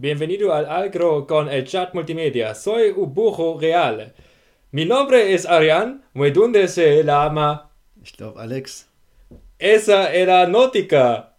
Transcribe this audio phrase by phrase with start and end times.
[0.00, 2.54] Bienvenido al Agro con el chat multimedia.
[2.54, 4.14] Soy Ubujo Real.
[4.70, 6.02] Mi nombre es Arián.
[6.14, 7.70] Muy donde se llama.
[8.02, 8.88] Ich glaube, Alex.
[9.58, 11.29] Esa era Nautica.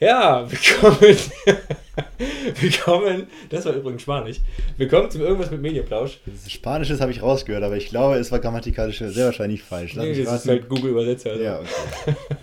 [0.00, 1.00] Ja, willkommen.
[2.60, 3.26] willkommen.
[3.50, 4.36] Das war übrigens Spanisch.
[4.76, 6.20] Willkommen zum Irgendwas mit Medienplausch.
[6.46, 9.94] Spanisches habe ich rausgehört, aber ich glaube, es war grammatikalisch sehr wahrscheinlich falsch.
[9.94, 10.48] Lass Nee, das ist raten.
[10.50, 11.30] halt Google Übersetzer.
[11.30, 11.42] Also.
[11.42, 12.16] Ja, okay.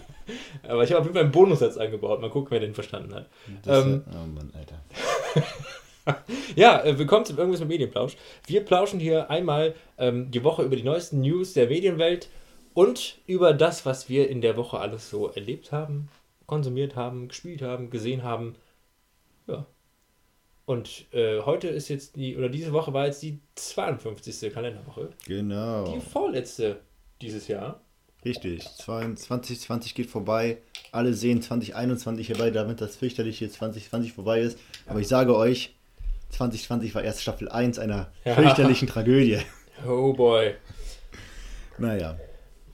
[0.68, 2.20] Aber ich habe auf jeden Fall einen Bonussatz eingebaut.
[2.20, 3.28] Mal gucken, wer den verstanden hat.
[3.64, 4.82] Das, Ähm, oh Mann, Alter.
[6.56, 8.14] Ja, äh, willkommen zum Irgendwas mit Medienplausch.
[8.48, 12.30] Wir plauschen hier einmal ähm, die Woche über die neuesten News der Medienwelt
[12.74, 16.10] und über das, was wir in der Woche alles so erlebt haben,
[16.46, 18.56] konsumiert haben, gespielt haben, gesehen haben.
[19.48, 19.66] Ja.
[20.66, 24.52] Und äh, heute ist jetzt die, oder diese Woche war jetzt die 52.
[24.52, 25.10] Kalenderwoche.
[25.28, 25.94] Genau.
[25.94, 26.82] Die vorletzte
[27.22, 27.82] dieses Jahr.
[28.24, 28.64] Richtig.
[28.64, 30.58] 2020 geht vorbei.
[30.92, 34.58] Alle sehen 2021 herbei, damit das fürchterliche 2020 vorbei ist.
[34.88, 35.76] Aber ich sage euch,
[36.32, 38.34] 2020 war erst Staffel 1 einer Ja.
[38.34, 39.38] fürchterlichen Tragödie.
[39.88, 40.56] Oh boy.
[41.78, 42.18] Naja.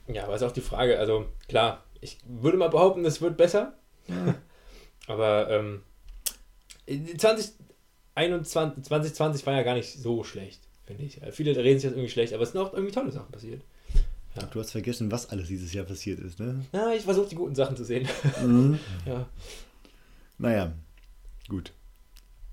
[0.08, 3.78] Ja, aber ist auch die Frage, also klar, ich würde mal behaupten, es wird besser.
[5.08, 5.82] aber ähm,
[6.88, 11.22] 2021, 2020 war ja gar nicht so schlecht, finde ich.
[11.22, 13.62] Äh, Viele reden sich jetzt irgendwie schlecht, aber es sind auch irgendwie tolle Sachen passiert.
[14.36, 14.44] Ja.
[14.48, 16.66] Du hast vergessen, was alles dieses Jahr passiert ist, ne?
[16.72, 18.08] Ja, ich versuche die guten Sachen zu sehen.
[18.42, 18.80] Mhm.
[19.06, 19.28] ja.
[20.38, 20.72] Naja,
[21.50, 21.74] gut.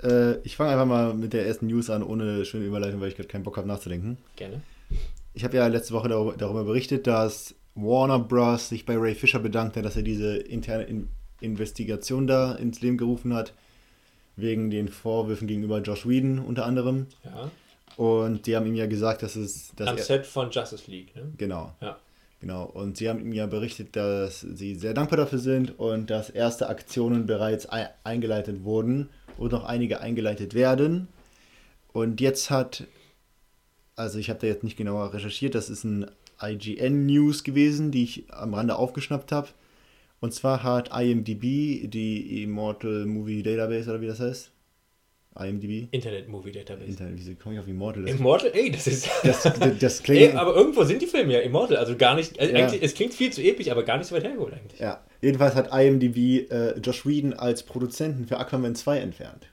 [0.02, 3.16] Äh, ich fange einfach mal mit der ersten News an, ohne schöne Überleitung, weil ich
[3.16, 4.18] gerade keinen Bock habe nachzudenken.
[4.36, 4.60] Gerne.
[5.34, 8.68] Ich habe ja letzte Woche darüber berichtet, dass Warner Bros.
[8.68, 11.08] sich bei Ray Fisher bedankte, dass er diese interne In
[11.40, 13.54] Investigation da ins Leben gerufen hat,
[14.34, 17.06] wegen den Vorwürfen gegenüber Josh Whedon unter anderem.
[17.24, 17.50] Ja.
[17.96, 19.72] Und die haben ihm ja gesagt, dass es...
[19.76, 21.32] Dass Am er, Set von Justice League, ne?
[21.36, 21.74] Genau.
[21.80, 21.96] Ja.
[22.40, 22.64] Genau.
[22.64, 26.68] Und sie haben ihm ja berichtet, dass sie sehr dankbar dafür sind und dass erste
[26.68, 31.06] Aktionen bereits ei- eingeleitet wurden und noch einige eingeleitet werden.
[31.92, 32.84] Und jetzt hat,
[33.94, 36.10] also ich habe da jetzt nicht genauer recherchiert, das ist ein
[36.42, 39.48] IGN-News gewesen, die ich am Rande aufgeschnappt habe.
[40.20, 44.50] Und zwar hat IMDb, die Immortal Movie Database oder wie das heißt?
[45.38, 45.86] IMDb?
[45.92, 46.86] Internet Movie Database.
[46.88, 48.02] Internet, wieso komme ich auf Immortal?
[48.02, 48.50] Das, Immortal?
[48.54, 49.08] Ey, das ist.
[49.22, 50.34] das, das, das Ey, klingt.
[50.34, 52.38] aber irgendwo sind die Filme ja Immortal, also gar nicht.
[52.40, 52.64] Also Ja.
[52.66, 54.80] eigentlich, es klingt viel zu episch, aber gar nicht so weit hergeholt eigentlich.
[54.80, 59.46] Ja, jedenfalls hat IMDb äh, Josh Whedon als Produzenten für Aquaman 2 entfernt.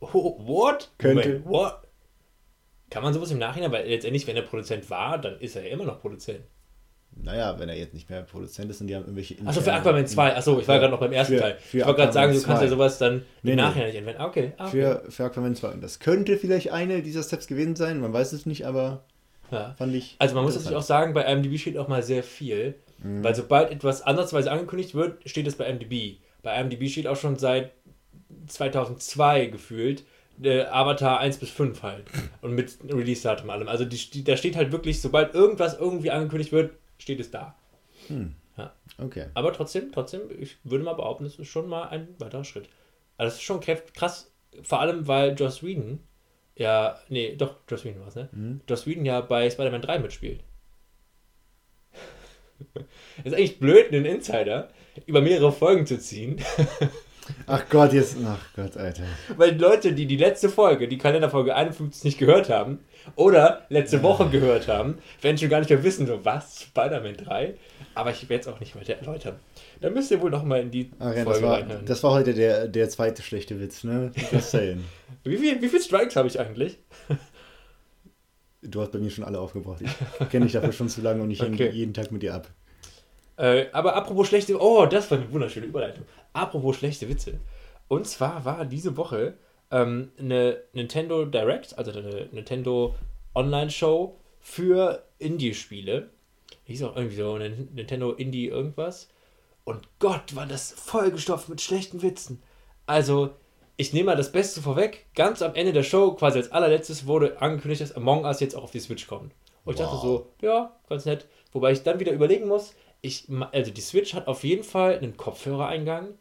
[0.00, 0.92] Oh, what?
[0.98, 1.28] Könnte.
[1.28, 1.82] Moment, what?
[2.90, 5.70] Kann man sowas im Nachhinein, weil letztendlich, wenn er Produzent war, dann ist er ja
[5.72, 6.40] immer noch Produzent.
[7.22, 9.36] Naja, wenn er jetzt nicht mehr Produzent ist und die haben irgendwelche.
[9.44, 10.36] Achso, für Aquaman 2.
[10.36, 11.56] Achso, ich war gerade noch beim ersten für- Teil.
[11.60, 12.64] für ich wollte gerade sagen, du kannst 2.
[12.64, 13.62] ja sowas dann Nee, im nee.
[13.62, 14.20] Nachhinein nicht entwenden.
[14.20, 14.52] Ah, Okay.
[14.58, 14.70] Ah, okay.
[14.70, 15.68] Für, für Aquaman 2.
[15.72, 19.04] Und das könnte vielleicht eine dieser Steps gewesen sein, man weiß es nicht, aber
[19.50, 19.74] Ja.
[19.76, 20.14] fand ich.
[20.20, 23.70] Also man muss natürlich auch sagen, bei IMDb steht auch mal sehr viel, weil sobald
[23.72, 26.18] etwas andersweise angekündigt wird, steht es bei IMDb.
[26.42, 27.72] Bei IMDb steht auch schon seit
[28.46, 30.04] 2002 gefühlt
[30.42, 32.04] äh, Avatar 1 bis 5 halt
[32.42, 33.68] und mit Release-Datum allem.
[33.68, 37.54] Also die, die, da steht halt wirklich, sobald irgendwas irgendwie angekündigt wird, steht es da.
[38.98, 39.26] Okay.
[39.34, 42.68] Aber trotzdem, trotzdem, ich würde mal behaupten, das ist schon mal ein weiterer Schritt.
[43.16, 44.30] Also das ist schon krass-
[44.62, 46.00] vor allem weil Joss Whedon
[46.56, 48.28] ja, nee, doch, Joss Whedon war es, ne?
[48.68, 50.42] Joss Whedon ja bei Spider-Man 3 mitspielt.
[53.24, 54.68] ist eigentlich blöd, einen Insider
[55.06, 56.38] über mehrere Folgen zu ziehen,
[57.46, 58.16] Ach Gott, jetzt.
[58.24, 59.02] Ach Gott, Alter.
[59.36, 62.80] weil Leute, die die letzte Folge, die Kalenderfolge 51 nicht gehört haben
[63.16, 67.54] oder letzte Woche gehört haben, werden schon gar nicht mehr wissen, so was, Spider-Man 3.
[67.94, 69.36] Aber ich werde es auch nicht weiter erläutern.
[69.80, 71.84] Da müsst ihr wohl noch mal in die Ach ja, das Folge war, reinhören.
[71.86, 74.12] das war heute der, der zweite schlechte Witz, ne?
[74.32, 74.84] Just saying.
[75.24, 76.78] Wie viel, wie viel Strikes habe ich eigentlich?
[78.62, 79.80] Du hast bei mir schon alle aufgebracht.
[79.82, 81.70] Ich kenne dich dafür schon zu lange und ich hänge Okay.
[81.70, 82.48] jeden Tag mit dir ab.
[83.40, 86.04] Äh, aber apropos schlechte, oh, das war eine wunderschöne Überleitung.
[86.34, 87.40] Apropos schlechte Witze.
[87.88, 89.34] Und zwar war diese Woche
[89.70, 92.94] ähm, eine Nintendo Direct, also eine Nintendo
[93.34, 96.10] Online-Show für Indie-Spiele.
[96.64, 99.08] Hieß auch irgendwie so eine Nintendo Indie irgendwas.
[99.64, 102.42] Und Gott, war das vollgestopft mit schlechten Witzen.
[102.84, 103.30] Also,
[103.78, 105.06] ich nehme mal das Beste vorweg.
[105.14, 108.64] Ganz am Ende der Show, quasi als allerletztes, wurde angekündigt, dass Among Us jetzt auch
[108.64, 109.32] auf die Switch kommt.
[109.64, 110.02] Und ich dachte Wow.
[110.02, 111.26] so, ja, ganz nett.
[111.52, 115.16] Wobei ich dann wieder überlegen muss, ich, also die Switch hat auf jeden Fall einen
[115.16, 116.14] Kopfhörereingang.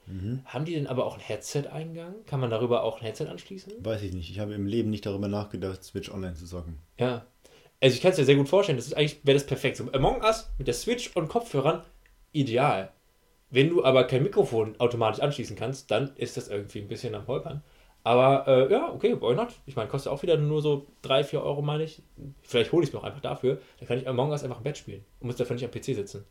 [0.45, 2.25] Haben die denn aber auch einen Headset-Eingang?
[2.25, 3.73] Kann man darüber auch ein Headset anschließen?
[3.83, 4.29] Weiß ich nicht.
[4.29, 6.79] Ich habe im Leben nicht darüber nachgedacht, Switch online zu zocken.
[6.97, 7.25] Ja.
[7.81, 9.77] Also ich kann es mir sehr gut vorstellen, das ist eigentlich, wäre das perfekt.
[9.77, 11.83] So Among Us mit der Switch und Kopfhörern,
[12.33, 12.91] ideal.
[13.49, 17.25] Wenn du aber kein Mikrofon automatisch anschließen kannst, dann ist das irgendwie ein bisschen am
[17.27, 17.63] Holpern.
[18.03, 19.49] Aber äh, ja, okay, why not?
[19.65, 22.01] Ich meine, kostet auch wieder nur so 3, 4 Euro, meine ich.
[22.41, 23.59] Vielleicht hole ich es mir auch einfach dafür.
[23.79, 25.95] Dann kann ich Among Us einfach im Bett spielen und muss dafür nicht am PC
[25.95, 26.25] sitzen.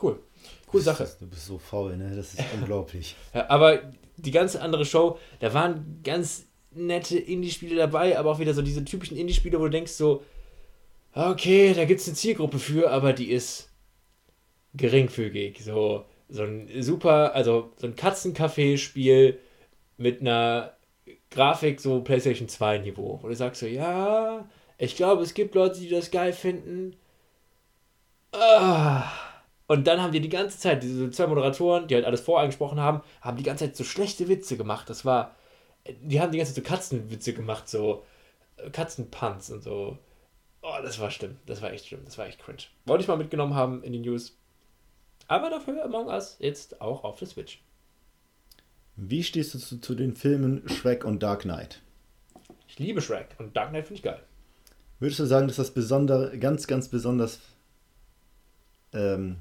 [0.00, 0.18] Cool.
[0.66, 1.08] Coole Sache.
[1.20, 2.14] Du bist so faul, ne?
[2.14, 3.16] Das ist unglaublich.
[3.34, 8.54] Ja, aber die ganze andere Show, da waren ganz nette Indie-Spiele dabei, aber auch wieder
[8.54, 10.24] so diese typischen Indie-Spiele, wo du denkst so,
[11.12, 13.70] okay, da gibt es eine Zielgruppe für, aber die ist
[14.74, 15.62] geringfügig.
[15.62, 19.38] So, so ein super, also so ein Katzencafé-Spiel
[19.96, 20.74] mit einer
[21.30, 24.48] Grafik so PlayStation 2 Niveau, wo du sagst so, ja,
[24.78, 26.96] ich glaube, es gibt Leute, die das geil finden.
[28.32, 29.04] Ah.
[29.66, 33.02] Und dann haben die die ganze Zeit, diese zwei Moderatoren, die halt alles voreingesprochen haben,
[33.22, 34.90] haben die ganze Zeit so schlechte Witze gemacht.
[34.90, 35.34] Das war,
[36.02, 38.04] die haben die ganze Zeit so Katzenwitze gemacht, so
[38.56, 39.98] äh, Katzenpanz und so.
[40.60, 41.38] Oh, das war schlimm.
[41.46, 42.02] Das war echt schlimm.
[42.04, 42.64] Das war echt cringe.
[42.84, 44.36] Wollte ich mal mitgenommen haben in die News.
[45.28, 47.62] Aber dafür Among Us jetzt auch auf der Switch.
[48.96, 51.80] Wie stehst du zu, zu den Filmen Shrek und Dark Knight?
[52.68, 54.22] Ich liebe Shrek und Dark Knight finde ich geil.
[55.00, 57.40] Würdest du sagen, dass das besondere, ganz, ganz besonders
[58.92, 59.38] ähm,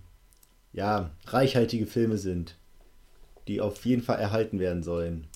[0.73, 2.55] ja, reichhaltige Filme sind,
[3.47, 5.27] die auf jeden Fall erhalten werden sollen?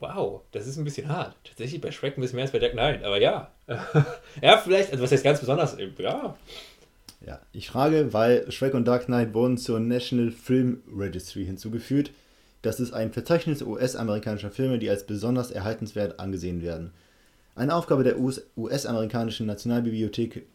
[0.00, 1.34] Wow, das ist ein bisschen hart.
[1.42, 3.50] Tatsächlich bei Shrek ein bisschen mehr als bei Dark Knight, aber ja.
[4.42, 5.76] ja, vielleicht, also was heißt ganz besonders?
[5.98, 6.36] Ja.
[7.26, 12.12] Ja, ich frage, weil Shrek und Dark Knight wurden zur National Film Registry hinzugefügt.
[12.62, 16.92] Das ist ein Verzeichnis US-amerikanischer Filme, die als besonders erhaltenswert angesehen werden.
[17.56, 20.46] Eine Aufgabe der US-amerikanischen Nationalbibliothek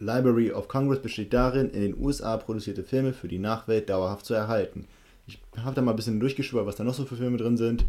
[0.00, 4.34] Library of Congress besteht darin, in den USA produzierte Filme für die Nachwelt dauerhaft zu
[4.34, 4.86] erhalten.
[5.26, 7.84] Ich habe da mal ein bisschen durchgeschaut, was da noch so für Filme drin sind.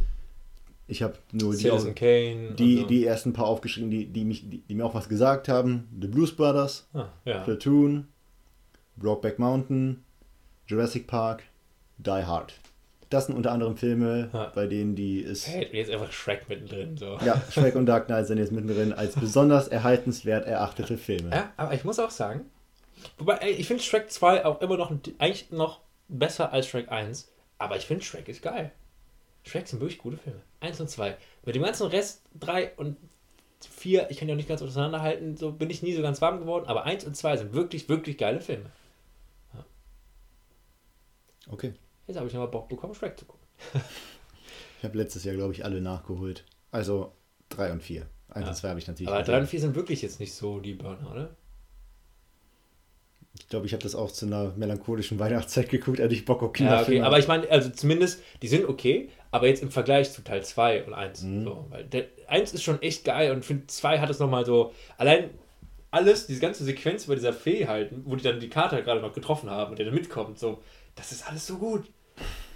[0.87, 2.87] Ich habe nur die, Kane die, so.
[2.87, 5.87] die ersten paar aufgeschrieben, die, die, mich, die, die mir auch was gesagt haben.
[6.01, 7.43] The Blues Brothers, Ah, ja.
[7.43, 8.07] Platoon,
[8.97, 10.03] Brokeback Mountain,
[10.67, 11.43] Jurassic Park,
[11.99, 12.55] Die Hard.
[13.09, 14.51] Das sind unter anderem Filme, Ja.
[14.53, 15.47] bei denen die ist.
[15.47, 16.95] Hey, jetzt einfach Shrek mittendrin.
[16.95, 17.17] So.
[17.25, 21.31] Ja, Shrek und Dark Knight sind jetzt mittendrin als besonders erhaltenswert erachtete Filme.
[21.31, 22.45] Ja, aber ich muss auch sagen,
[23.17, 27.77] wobei, ich finde Shrek 2 auch immer noch eigentlich noch besser als Shrek 1, aber
[27.77, 28.71] ich finde Shrek ist geil.
[29.43, 30.41] Shrek sind wirklich gute Filme.
[30.59, 31.17] 1 und 2.
[31.45, 32.97] Mit dem ganzen Rest 3 und
[33.71, 36.39] 4, ich kann die auch nicht ganz auseinanderhalten, so bin ich nie so ganz warm
[36.39, 38.65] geworden, aber 1 und 2 sind wirklich, wirklich geile Filme.
[41.49, 41.73] Okay.
[42.09, 43.45] Jetzt habe ich nochmal Bock bekommen, Shrek zu gucken.
[44.79, 46.45] Ich habe letztes Jahr, glaube ich, alle nachgeholt.
[46.71, 47.11] Also
[47.49, 48.07] 3 und 4.
[48.29, 48.49] 1 Ja.
[48.49, 49.11] und 2 habe ich natürlich.
[49.11, 49.23] Aber.
[49.23, 51.35] 3 und 4 sind wirklich jetzt nicht so die Burner, oder?
[53.37, 56.43] Ich glaube, ich habe das auch zu einer melancholischen Weihnachtszeit geguckt, als ich Bock auf
[56.43, 60.13] Ja, okay, Kinderfilme aber ich meine, also zumindest, die sind okay, aber jetzt im Vergleich
[60.13, 61.23] zu Teil 2 und 1.
[61.23, 61.43] Mhm.
[61.43, 64.73] So, weil der 1 ist schon echt geil und finde 2 hat es nochmal so,
[64.97, 65.31] allein
[65.91, 69.13] alles, diese ganze Sequenz bei dieser Fee halten, wo die dann die Karte gerade noch
[69.13, 70.63] getroffen haben und der dann mitkommt, so,
[70.95, 71.91] das ist alles so gut.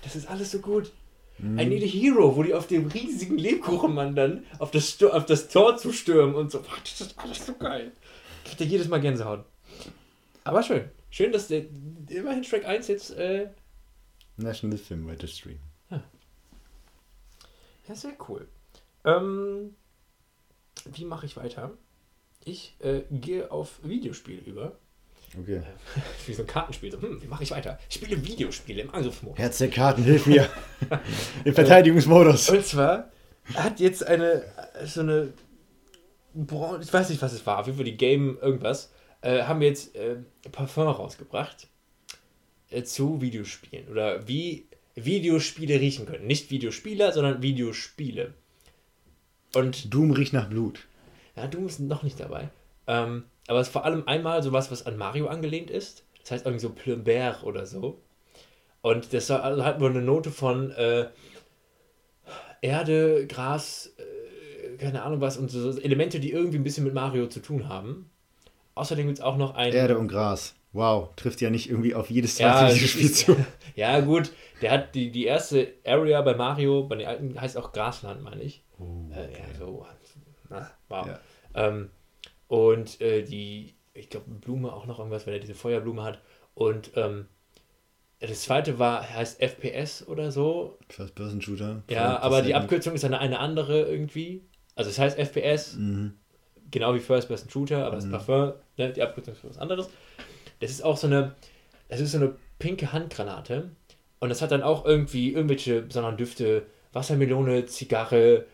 [0.03, 0.91] Das ist alles so gut.
[1.39, 1.59] Mhm.
[1.59, 5.47] I need a hero, wo die auf dem riesigen Lebkuchenmann dann auf das, auf das
[5.49, 6.61] Tor zu stürmen und so.
[6.61, 7.91] Boah, das ist alles so geil.
[8.43, 9.45] Ich krieg da jedes Mal Gänsehaut.
[10.43, 10.89] Aber schön.
[11.09, 11.65] Schön, dass der
[12.09, 13.49] immerhin Shrek 1 jetzt äh,
[14.37, 15.59] National Film Registry.
[17.87, 18.47] Ja, sehr cool.
[19.03, 19.75] Ähm,
[20.85, 21.71] wie mache ich weiter?
[22.45, 24.77] Ich äh, gehe auf Videospiele über.
[25.39, 25.61] Okay.
[26.25, 26.91] Wie so ein Kartenspiel.
[26.91, 27.79] So, hm, wie mache ich weiter?
[27.89, 29.39] Ich spiele Videospiele im Angriffsmodus.
[29.39, 30.49] Herz der Karten, hilf mir.
[31.43, 32.49] Im Verteidigungsmodus.
[32.49, 33.11] Und zwar
[33.55, 34.43] hat jetzt eine,
[34.85, 35.33] so eine,
[36.81, 38.91] ich weiß nicht, was es war, auf jeden Fall die Game irgendwas,
[39.21, 40.17] äh, haben wir jetzt äh,
[40.51, 41.67] Parfum rausgebracht
[42.69, 43.87] äh, zu Videospielen.
[43.87, 46.27] Oder wie Videospiele riechen können.
[46.27, 48.33] Nicht Videospieler, sondern Videospiele.
[49.55, 50.85] Und Doom riecht nach Blut.
[51.35, 52.49] Ja, Doom ist noch nicht dabei.
[52.87, 56.05] Ähm, aber es ist vor allem einmal sowas, was an Mario angelehnt ist.
[56.21, 57.99] Das heißt irgendwie so Plumber oder so.
[58.81, 61.07] Und das also hat wohl eine Note von äh,
[62.61, 67.27] Erde, Gras, äh, keine Ahnung was und so Elemente, die irgendwie ein bisschen mit Mario
[67.27, 68.09] zu tun haben.
[68.75, 69.73] Außerdem gibt es auch noch ein.
[69.73, 70.55] Erde und Gras.
[70.71, 73.35] Wow, trifft ja nicht irgendwie auf jedes Ja, zweite es Videospiel ist- zu.
[73.75, 74.31] Ja, gut,
[74.61, 78.41] der hat die, die erste Area bei Mario, bei den alten heißt auch Grasland, meine
[78.41, 78.63] ich.
[79.11, 79.85] Äh, ja, so.
[80.49, 81.07] Na, wow.
[81.07, 81.19] Ja.
[81.55, 81.89] Ähm,
[82.53, 86.19] und äh, die, ich glaube, Blume auch noch irgendwas, wenn er diese Feuerblume hat.
[86.53, 87.25] Und ähm,
[88.19, 90.77] das zweite war, heißt FPS oder so.
[90.89, 91.81] First-Person-Shooter.
[91.89, 94.43] Ja, Das aber ist die ja Abkürzung ist eine, eine andere irgendwie.
[94.75, 96.13] Also es heißt FPS, Mhm.
[96.69, 99.89] genau wie First Person Shooter, aber das Parfum, ne, die Abkürzung ist für was anderes.
[100.59, 101.33] Das ist auch so eine,
[101.89, 103.71] das ist so eine pinke Handgranate
[104.19, 108.45] und das hat dann auch irgendwie irgendwelche besonderen Düfte, Wassermelone, Zigarre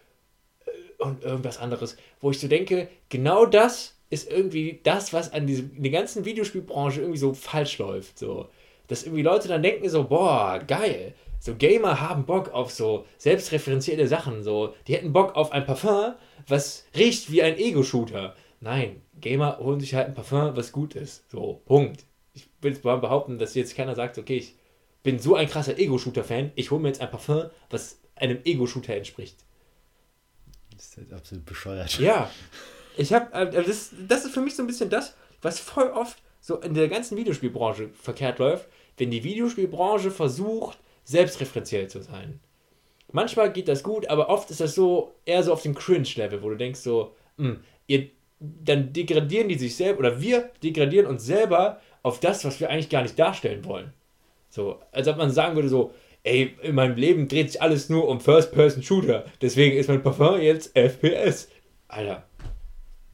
[1.00, 5.76] und irgendwas anderes, wo ich so denke, genau das ist irgendwie das, was an diesem,
[5.76, 8.48] in der ganzen Videospielbranche irgendwie so falsch läuft, so.
[8.88, 14.08] Dass irgendwie Leute dann denken so, boah, geil, So Gamer haben Bock auf so selbstreferenzielle
[14.08, 14.44] Sachen.
[14.44, 16.14] So, die hätten Bock auf ein Parfum,
[16.48, 18.36] was riecht wie ein Ego-Shooter.
[18.60, 21.30] Nein, Gamer holen sich halt ein Parfum, was gut ist.
[21.32, 22.04] So, Punkt.
[22.34, 24.56] Ich will jetzt mal behaupten, dass jetzt keiner sagt, okay, ich
[25.02, 29.38] bin so ein krasser Ego-Shooter-Fan, ich hole mir jetzt ein Parfum, was einem Ego-Shooter entspricht.
[30.80, 32.00] Das ist halt absolut bescheuert.
[32.00, 32.32] Ja,
[32.98, 36.22] ich habe, äh, das, das ist für mich so ein bisschen das, was voll oft
[36.40, 38.66] so in der ganzen Videospielbranche verkehrt läuft,
[38.98, 42.40] wenn die Videospielbranche versucht, selbstreferenziell zu sein.
[43.12, 46.50] Manchmal geht das gut, aber oft ist das so eher so auf dem Cringe-Level, wo
[46.50, 47.58] du denkst so, mh,
[47.88, 52.70] ihr, dann degradieren die sich selber oder wir degradieren uns selber auf das, was wir
[52.70, 53.92] eigentlich gar nicht darstellen wollen.
[54.50, 58.08] So, als ob man sagen würde so, ey, in meinem Leben dreht sich alles nur
[58.08, 61.50] um First-Person-Shooter, deswegen ist mein Parfum jetzt FPS.
[61.88, 62.24] Alter.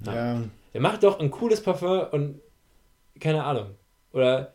[0.05, 0.41] Ja,
[0.73, 2.41] Der macht doch ein cooles Parfum und
[3.19, 3.75] keine Ahnung.
[4.11, 4.53] Oder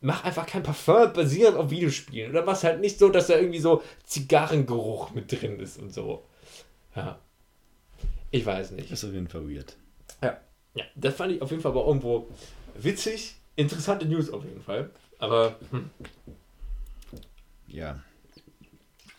[0.00, 2.30] mach einfach kein Parfum basierend auf Videospielen.
[2.30, 6.24] Oder mach's halt nicht so, dass da irgendwie so Zigarrengeruch mit drin ist und so.
[6.94, 7.18] Ja.
[8.30, 8.90] Ich weiß nicht.
[8.90, 9.76] ist auf jeden Fall weird.
[10.22, 10.38] Ja.
[10.74, 12.28] ja, das fand ich auf jeden Fall aber irgendwo
[12.74, 13.36] witzig.
[13.56, 14.90] Interessante News auf jeden Fall.
[15.18, 15.90] Aber hm,
[17.68, 18.02] Ja.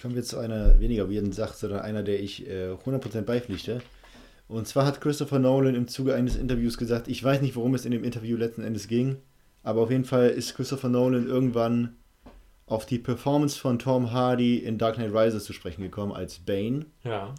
[0.01, 3.81] Kommen wir zu einer weniger weirden Sache, sondern einer, der ich äh, 100% beipflichte.
[4.47, 7.85] Und zwar hat Christopher Nolan im Zuge eines Interviews gesagt, ich weiß nicht, worum es
[7.85, 9.17] in dem Interview letzten Endes ging,
[9.61, 11.97] aber auf jeden Fall ist Christopher Nolan irgendwann
[12.65, 16.85] auf die Performance von Tom Hardy in Dark Knight Rises zu sprechen gekommen als Bane.
[17.03, 17.33] ja.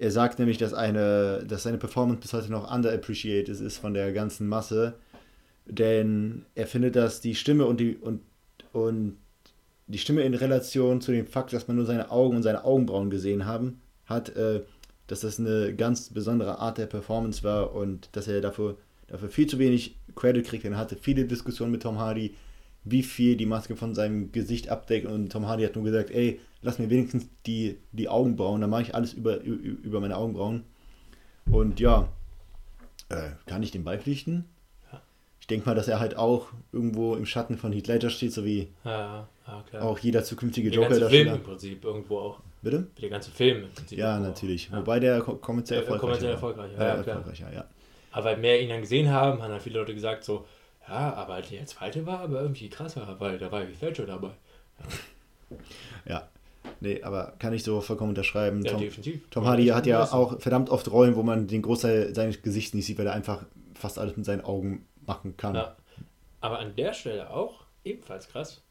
[0.00, 4.14] Er sagt nämlich, dass, eine, dass seine Performance bis heute noch underappreciated ist von der
[4.14, 4.94] ganzen Masse,
[5.66, 8.22] denn er findet, dass die Stimme und die, und,
[8.72, 9.18] und
[9.90, 13.10] die Stimme in Relation zu dem Fakt, dass man nur seine Augen und seine Augenbrauen
[13.10, 14.62] gesehen haben, hat, äh,
[15.06, 18.76] dass das eine ganz besondere Art der Performance war und dass er dafür,
[19.08, 20.64] dafür viel zu wenig Credit kriegt.
[20.64, 22.34] Er hatte viele Diskussionen mit Tom Hardy,
[22.84, 26.40] wie viel die Maske von seinem Gesicht abdeckt und Tom Hardy hat nur gesagt, ey,
[26.62, 30.64] lass mir wenigstens die, die Augenbrauen, dann mache ich alles über, über, meine Augenbrauen.
[31.50, 32.08] Und ja,
[33.08, 34.44] äh, kann ich dem beipflichten?
[34.92, 35.02] Ja.
[35.40, 38.44] Ich denke mal, dass er halt auch irgendwo im Schatten von Heath Ledger steht, so
[38.44, 39.28] wie Ja, ja,
[39.68, 39.82] klar.
[39.84, 41.42] auch jeder zukünftige der Joker ganze Film im.
[41.42, 42.40] Prinzip irgendwo auch.
[42.62, 42.86] Bitte?
[43.00, 43.98] Der ganze Film im Prinzip.
[43.98, 44.68] Ja, natürlich.
[44.70, 44.78] Ja.
[44.78, 46.34] Wobei der ko- kommerziell Ja, erfolgreich kommerziell war.
[46.34, 47.64] erfolgreich, ja, Ja, ja, erfolgreicher, ja.
[48.12, 50.44] Aber weil mehr ihn dann gesehen haben, haben dann viele Leute gesagt so,
[50.88, 54.30] ja, aber der zweite war aber irgendwie krasser, weil da war Ledger dabei.
[56.06, 56.28] Ja.
[56.80, 58.62] Nee, aber kann ich so vollkommen unterschreiben.
[58.64, 59.28] Ja, Tom, definitiv.
[59.30, 60.14] Tom Hardy hat ja Wissen.
[60.14, 63.44] auch verdammt oft Rollen, wo man den Großteil seines Gesichts nicht sieht, weil er einfach
[63.74, 65.54] fast alles mit seinen Augen machen kann.
[65.54, 65.76] Ja.
[66.40, 68.62] Aber an der Stelle auch ebenfalls krass.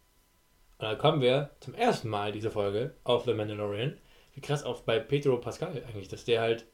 [0.80, 3.98] Und dann kommen wir zum ersten Mal diese Folge auf The Mandalorian.
[4.34, 6.66] Wie krass auch bei Pedro Pascal eigentlich, dass der halt,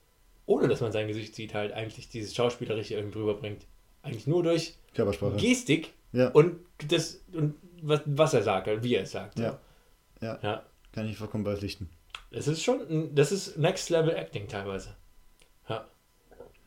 [0.46, 3.66] ohne dass man sein Gesicht sieht, halt eigentlich dieses Schauspielerische irgendwie rüberbringt.
[4.04, 5.38] Eigentlich nur durch Körpersprache.
[5.38, 6.58] Gestik Ja, und
[6.88, 9.40] das und was, was er sagt und wie er es sagt.
[9.40, 9.60] Ja.
[10.22, 10.40] Ja.
[10.44, 10.64] ja.
[10.92, 11.90] kann ich vollkommen beipflichten.
[12.30, 14.96] Das ist schon, das ist Next Level Acting teilweise.
[15.68, 15.88] Ja.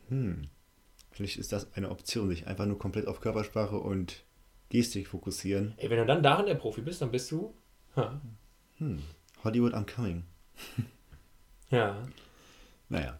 [0.09, 0.49] Hm.
[1.11, 4.23] Vielleicht ist das eine Option, sich einfach nur komplett auf Körpersprache und
[4.69, 5.73] Gestik fokussieren.
[5.77, 7.53] Ey, wenn du dann darin der Profi bist, dann bist du.
[7.95, 8.21] Ha.
[8.77, 9.01] Hm.
[9.43, 10.23] Hollywood I'm coming.
[11.71, 11.95] Ja.
[12.89, 13.19] Naja.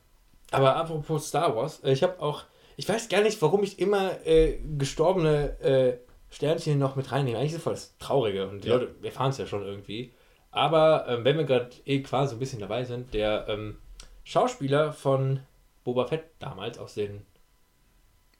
[0.51, 2.45] Aber apropos Star Wars, äh, ich habe auch,
[2.77, 5.97] ich weiß gar nicht, warum ich immer äh, gestorbene äh,
[6.31, 7.37] Sternchen noch mit reinnehme.
[7.37, 8.75] Eigentlich ist das voll das Traurige und die Ja.
[8.77, 10.13] Leute, wir fahren es ja schon irgendwie.
[10.51, 13.77] Aber ähm, wenn wir gerade eh quasi so ein bisschen dabei sind, der ähm,
[14.23, 15.41] Schauspieler von
[15.83, 17.25] Boba Fett damals aus den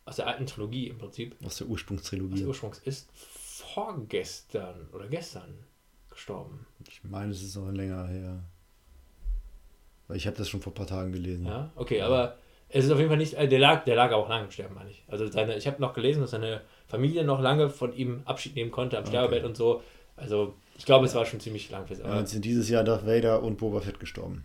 [0.09, 2.45] aus der alten Trilogie im Prinzip, Aus der aus Ursprungstrilogie.
[2.45, 5.53] Ursprungs ist vorgestern oder gestern
[6.09, 6.65] gestorben.
[6.87, 8.43] Ich meine, es ist noch länger her.
[10.07, 11.45] Weil ich habe das schon vor ein paar Tagen gelesen.
[11.45, 12.37] Ja, okay, aber
[12.69, 14.75] es ist auf jeden Fall nicht, äh, der lag, der lag auch lange im Sterben,
[14.75, 15.03] meine ich.
[15.07, 18.71] Also seine, ich habe noch gelesen, dass seine Familie noch lange von ihm Abschied nehmen
[18.71, 19.11] konnte am Okay.
[19.11, 19.83] Sterbebett und so.
[20.15, 22.07] Also ich glaube, es war schon ziemlich langfristig.
[22.07, 24.43] Ja, jetzt sind dieses Jahr Darth Vader und Boba Fett gestorben.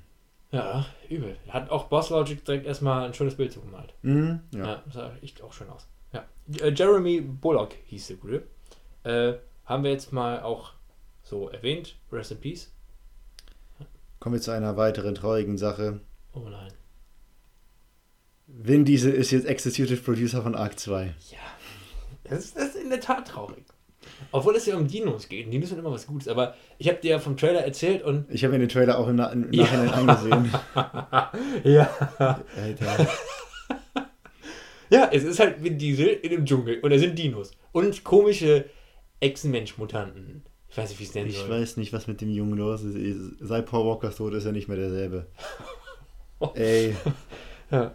[0.54, 1.36] Ja, übel.
[1.48, 3.92] Hat auch Boss Logic direkt erstmal ein schönes Bild zugemalt.
[4.02, 4.40] Mhm.
[4.52, 4.82] Ja, Ja.
[4.84, 5.86] das sah echt auch schön aus.
[6.12, 6.24] Ja.
[6.60, 8.46] Äh, Jeremy Bullock hieß der Gute.
[9.04, 9.34] Äh,
[9.66, 10.72] haben wir jetzt mal auch
[11.22, 11.96] so erwähnt.
[12.12, 12.70] Rest in Peace.
[14.20, 16.00] Kommen wir zu einer weiteren traurigen Sache.
[16.32, 16.72] Oh nein.
[18.46, 21.14] Vin Diesel ist jetzt Executive Producer von Arc 2.
[21.30, 21.38] Ja,
[22.24, 23.64] das ist, das ist in der Tat traurig.
[24.32, 25.52] Obwohl es ja um Dinos geht.
[25.52, 26.28] Dinos sind immer was Gutes.
[26.28, 28.26] Aber ich habe dir ja vom Trailer erzählt und.
[28.30, 29.62] Ich habe mir den Trailer auch im, Na im Ja.
[29.64, 30.50] Nachhinein angesehen.
[31.64, 31.88] Ja.
[32.18, 33.08] Alter.
[34.90, 36.80] Ja, es ist halt Vin Diesel in dem Dschungel.
[36.80, 37.52] Und da sind Dinos.
[37.72, 38.66] Und komische
[39.20, 40.44] Echsenmensch-Mutanten.
[40.68, 41.48] Ich weiß nicht, wie es nennen Ich soll.
[41.50, 43.36] weiß nicht, was mit dem Jungen los ist.
[43.40, 45.26] Seit Paul Walkers Tod ist er nicht mehr derselbe.
[46.54, 46.94] Ey,
[47.70, 47.94] Ja.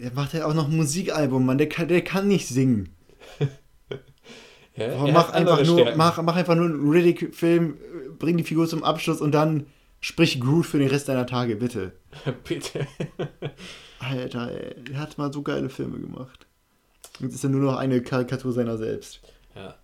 [0.00, 1.58] er macht ja auch noch ein Musikalbum, Mann.
[1.58, 2.94] Der kann, der kann nicht singen.
[4.78, 5.98] Ja, Boah, er mach, einfach nur, Stärken.
[5.98, 7.76] mach, mach einfach nur einen Riddick-Film,
[8.18, 9.66] bring die Figur zum Abschluss und dann
[10.00, 11.92] sprich Groot für den Rest deiner Tage, bitte.
[12.48, 12.86] Bitte.
[13.98, 16.46] Alter, ey, er hat mal so geile Filme gemacht.
[17.20, 19.20] Jetzt ist er nur noch eine Karikatur seiner selbst.
[19.56, 19.74] Ja.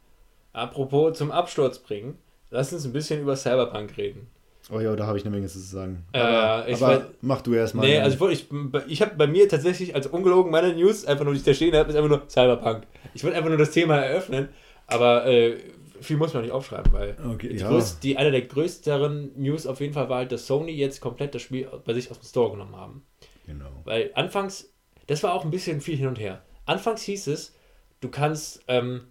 [0.53, 2.17] Apropos zum Absturz bringen,
[2.51, 4.29] lass uns ein bisschen über Cyberpunk reden.
[4.71, 6.05] Oh ja, da habe ich eine Menge zu sagen.
[6.13, 7.87] Äh, aber aber weiß- mach du erstmal.
[7.87, 8.47] Nee, also ich,
[8.87, 11.75] ich habe bei mir tatsächlich als ungelogen meine News, einfach nur, die ich da stehen
[11.75, 12.85] habe, ist einfach nur Cyberpunk.
[13.13, 14.49] Ich wollte einfach nur das Thema eröffnen,
[14.87, 15.57] aber äh,
[16.01, 17.69] viel muss man nicht aufschreiben, weil Okay, die, ja.
[17.69, 21.35] größt, die eine der größeren News auf jeden Fall war halt, dass Sony jetzt komplett
[21.35, 23.07] das Spiel bei sich aus dem Store genommen haben.
[23.47, 23.71] Genau.
[23.85, 24.73] Weil anfangs,
[25.07, 26.43] das war auch ein bisschen viel hin und her.
[26.67, 27.55] Anfangs hieß es,
[28.01, 29.03] du kannst ähm,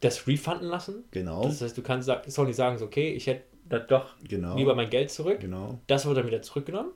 [0.00, 1.04] das refunden lassen.
[1.10, 1.44] Genau.
[1.44, 4.56] Das heißt, du kannst Sony sagen, so, okay, ich hätte das doch Genau.
[4.56, 5.40] lieber mein Geld zurück.
[5.40, 5.78] Genau.
[5.86, 6.92] Das wurde dann wieder zurückgenommen.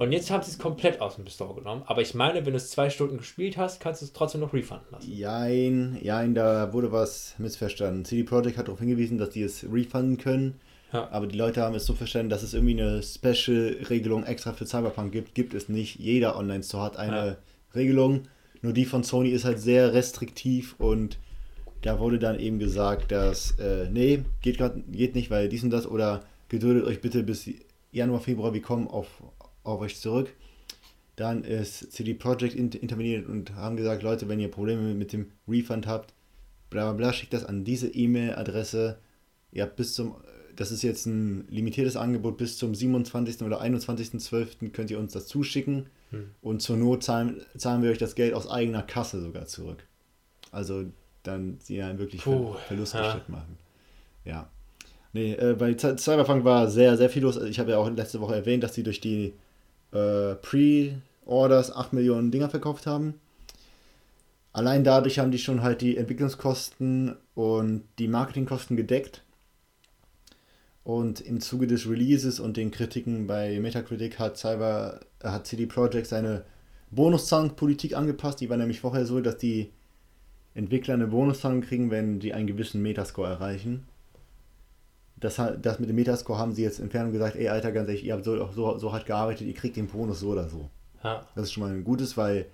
[0.00, 1.82] Und jetzt haben sie es komplett aus dem Store genommen.
[1.84, 4.54] Aber ich meine, wenn du es zwei Stunden gespielt hast, kannst du es trotzdem noch
[4.54, 5.12] refunden lassen.
[5.12, 8.06] Jein, jein, da wurde was missverstanden.
[8.06, 10.58] CD Projekt hat darauf hingewiesen, dass die es refunden können.
[10.94, 11.10] Ja.
[11.10, 15.12] Aber die Leute haben es so verstanden, dass es irgendwie eine Special-Regelung extra für Cyberpunk
[15.12, 15.34] gibt.
[15.34, 15.96] Gibt es nicht.
[15.96, 17.36] Jeder Online-Store hat eine Ja.
[17.74, 18.22] Regelung.
[18.62, 21.18] Nur die von Sony ist halt sehr restriktiv und
[21.82, 25.70] da wurde dann eben gesagt, dass, äh, nee, geht, grad, geht nicht, weil dies und
[25.70, 27.50] das oder geduldet euch bitte bis
[27.92, 29.06] Januar, Februar, wir kommen auf,
[29.64, 30.34] auf euch zurück.
[31.16, 35.32] Dann ist CD Projekt in, interveniert und haben gesagt, Leute, wenn ihr Probleme mit dem
[35.46, 36.14] Refund habt,
[36.70, 38.98] bla bla bla, schickt das an diese E-Mail-Adresse.
[39.52, 40.14] Ihr habt bis zum,
[40.56, 43.42] das ist jetzt ein limitiertes Angebot, bis zum 27.
[43.42, 44.70] oder 21.12.
[44.70, 45.86] könnt ihr uns das zuschicken.
[46.10, 46.30] Hm.
[46.40, 49.86] Und zur Not zahlen, zahlen wir euch das Geld aus eigener Kasse sogar zurück.
[50.52, 50.84] Also
[51.22, 53.34] dann sie ja wirklich Puh, Ver Verlustgeschäft ja.
[53.34, 53.58] machen.
[54.24, 54.50] Ja.
[55.12, 57.36] Nee, äh, bei Cy- Cyberpunk war sehr, sehr viel los.
[57.36, 59.34] Also ich habe ja auch letzte Woche erwähnt, dass sie durch die
[59.92, 63.14] äh, Pre-Orders 8 Millionen Dinger verkauft haben.
[64.52, 69.22] Allein dadurch haben die schon halt die Entwicklungskosten und die Marketingkosten gedeckt.
[70.82, 76.08] Und im Zuge des Releases und den Kritiken bei Metacritic hat Cyber, hat CD Projekt
[76.08, 76.44] seine
[76.90, 78.40] Bonuszahlungspolitik angepasst.
[78.40, 79.70] Die war nämlich vorher so, dass die
[80.54, 83.86] Entwickler eine Bonuszahlung kriegen, wenn die einen gewissen Metascore erreichen.
[85.20, 88.04] Das, das mit dem Metascore haben sie jetzt entfernt und gesagt, ey Alter, ganz ehrlich,
[88.04, 90.70] ihr habt so, so, so hart gearbeitet, ihr kriegt den Bonus so oder so.
[91.04, 91.26] Ja.
[91.34, 92.46] Das ist schon mal ein gutes, weil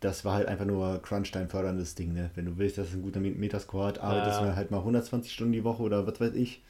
[0.00, 2.30] das war halt einfach nur Crunchtime förderndes Ding, ne?
[2.34, 4.46] Wenn du willst, dass es ein guter Met- Metascore hat, arbeitest Ja.
[4.48, 6.62] du halt mal 120 Stunden die Woche oder was weiß ich.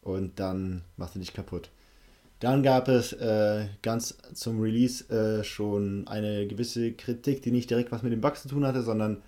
[0.00, 1.70] Und dann machst du dich kaputt.
[2.40, 7.92] Dann gab es äh, ganz zum Release äh, schon eine gewisse Kritik, die nicht direkt
[7.92, 9.22] was mit den Bugs zu tun hatte, sondern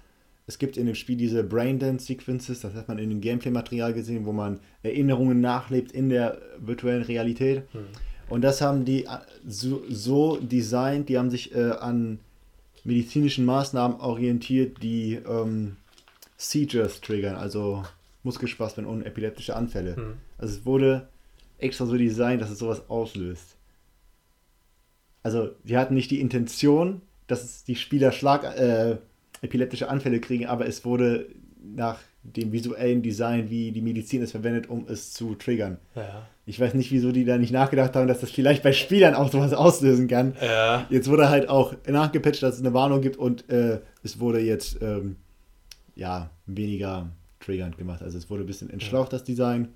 [0.47, 4.33] es gibt in dem Spiel diese Braindance-Sequences, das hat man in dem Gameplay-Material gesehen, wo
[4.33, 7.65] man Erinnerungen nachlebt in der virtuellen Realität.
[7.73, 7.87] Hm.
[8.29, 12.21] Und das haben die äh, so, so designt, die haben sich äh, an
[12.85, 15.77] medizinischen Maßnahmen orientiert, die ähm,
[16.37, 17.85] Seizures triggern, also
[18.23, 19.97] Muskelspasmen und epileptische Anfälle.
[19.97, 20.15] Hm.
[20.39, 21.09] Also es wurde
[21.59, 23.57] extra so designt, dass es sowas auslöst.
[25.25, 28.99] Also die hatten nicht die Intention, dass es die Spieler Schlag, äh,
[29.42, 31.29] epileptische Anfälle kriegen, aber es wurde
[31.62, 35.79] nach dem visuellen Design, wie die Medizin es verwendet, um es zu triggern.
[35.94, 36.27] Ja.
[36.44, 39.31] Ich weiß nicht, wieso die da nicht nachgedacht haben, dass das vielleicht bei Spielern auch
[39.31, 40.35] sowas auslösen kann.
[40.40, 40.87] Ja.
[40.90, 44.81] Jetzt wurde halt auch nachgepatcht, dass es eine Warnung gibt und äh, es wurde jetzt
[44.81, 45.16] ähm,
[45.94, 48.03] ja weniger triggernd gemacht.
[48.03, 49.68] Also es wurde ein bisschen entschlaucht, das Design.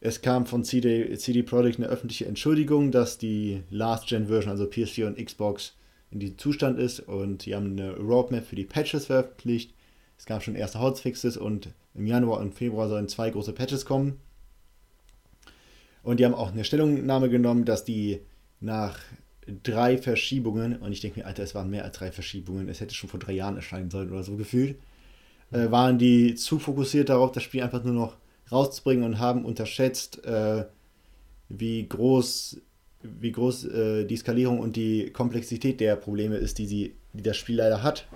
[0.00, 5.24] Es kam von CD, CD Projekt eine öffentliche Entschuldigung, dass die Last-Gen-Version, also PS4 und
[5.24, 5.76] Xbox,
[6.10, 9.74] in diesem Zustand ist und die haben eine Roadmap für die Patches veröffentlicht.
[10.18, 14.18] Es gab schon erste Hotfixes und im Januar und Februar sollen zwei große Patches kommen.
[16.02, 18.20] Und die haben auch eine Stellungnahme genommen, dass die
[18.60, 18.98] nach
[19.62, 22.94] drei Verschiebungen, und ich denke mir, Alter, es waren mehr als drei Verschiebungen, es hätte
[22.94, 24.78] schon vor drei Jahren erscheinen sollen oder so gefühlt,
[25.50, 28.16] äh, waren die zu fokussiert darauf, das Spiel einfach nur noch
[28.50, 30.64] rauszubringen und haben unterschätzt, äh,
[31.48, 32.60] wie groß,
[33.02, 37.36] wie groß äh, die Skalierung und die Komplexität der Probleme ist, die, sie, die das
[37.36, 38.06] Spiel leider hat.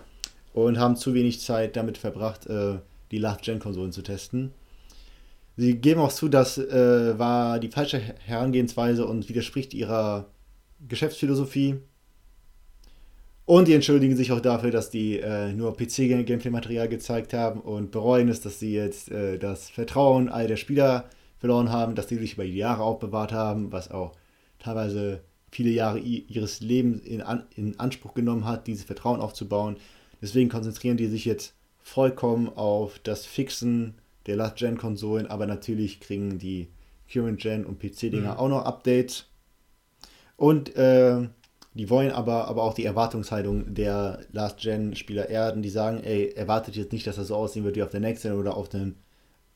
[0.53, 2.79] Und haben zu wenig Zeit damit verbracht, äh,
[3.11, 4.53] die Last-Gen-Konsolen zu testen.
[5.57, 10.27] Sie geben auch zu, das äh, war die falsche Herangehensweise und widerspricht ihrer
[10.88, 11.77] Geschäftsphilosophie.
[13.47, 18.29] Und die entschuldigen sich auch dafür, dass die äh, nur PC-Gameplay-Material gezeigt haben und bereuen
[18.29, 22.35] es, dass sie jetzt äh, das Vertrauen all der Spieler verloren haben, dass die sich
[22.35, 24.12] über die Jahre aufbewahrt haben, was auch
[24.64, 29.77] teilweise viele Jahre ihres Lebens in, an, in Anspruch genommen hat, dieses Vertrauen aufzubauen.
[30.20, 33.94] Deswegen konzentrieren die sich jetzt vollkommen auf das Fixen
[34.27, 36.68] der Last-Gen-Konsolen, aber natürlich kriegen die
[37.12, 38.38] Current-Gen und PC-Dinger Mhm.
[38.38, 39.27] auch noch Updates.
[40.37, 41.29] Und äh,
[41.74, 46.92] die wollen aber, aber auch die Erwartungshaltung der Last-Gen-Spieler erden, die sagen, ey, erwartet jetzt
[46.92, 48.96] nicht, dass das so aussehen wird wie auf der Next Gen oder auf dem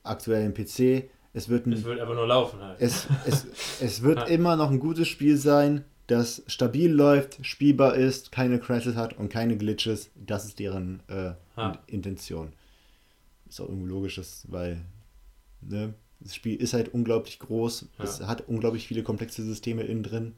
[0.02, 1.08] aktuellen PC.
[1.38, 2.80] Es wird, ein, Es wird einfach nur laufen halt.
[2.80, 3.46] es, es,
[3.80, 8.96] es wird immer noch ein gutes Spiel sein, das stabil läuft, spielbar ist, keine Crashes
[8.96, 10.10] hat und keine Glitches.
[10.16, 11.32] Das ist deren äh,
[11.86, 12.52] Intention.
[13.48, 14.80] Ist auch irgendwie logisch, dass, weil
[15.60, 18.04] ne, das Spiel ist halt unglaublich groß, Ja.
[18.04, 20.34] es hat unglaublich viele komplexe Systeme innen drin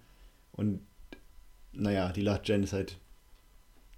[0.52, 0.80] und
[1.72, 2.98] naja, die Last Gen ist halt,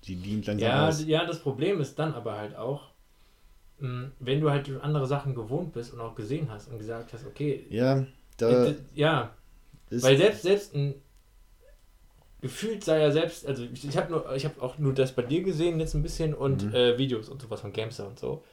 [0.06, 1.04] die dient langsam Ja, aus.
[1.04, 2.91] ja, das Problem ist dann aber halt auch,
[4.20, 7.66] wenn du halt andere Sachen gewohnt bist und auch gesehen hast und gesagt hast, okay,
[7.70, 9.34] Ja, da äh, ja,
[10.00, 10.96] weil selbst, selbst ein,
[12.40, 15.22] gefühlt sei ja selbst, also ich, ich habe nur, ich habe auch nur das bei
[15.22, 16.74] dir gesehen jetzt ein bisschen und Mhm.
[16.74, 18.44] äh, Videos und sowas von Gamester und so.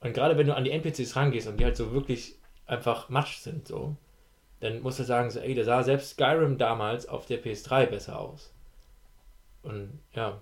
[0.00, 3.38] Und gerade wenn du an die NPCs rangehst und die halt so wirklich einfach Matsch
[3.38, 3.96] sind, so,
[4.60, 8.18] dann musst du sagen, so, ey, da sah selbst Skyrim damals auf der PS3 besser
[8.20, 8.52] aus.
[9.62, 10.40] Und ja,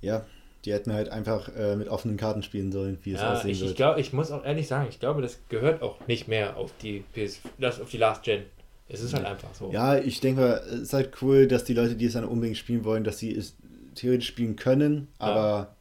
[0.00, 0.26] ja,
[0.64, 3.60] die hätten halt einfach äh, mit offenen Karten spielen sollen, wie es Ja, aussehen ich,
[3.60, 3.70] wird.
[3.70, 6.72] ich glaube, ich muss auch ehrlich sagen, ich glaube, das gehört auch nicht mehr auf
[6.82, 8.44] die PS, das auf die Last Gen.
[8.88, 9.70] Es ist halt einfach so.
[9.70, 12.56] Ja, ich denke mal, es ist halt cool, dass die Leute, die es dann unbedingt
[12.56, 13.54] spielen wollen, dass sie es
[13.94, 15.76] theoretisch spielen können, aber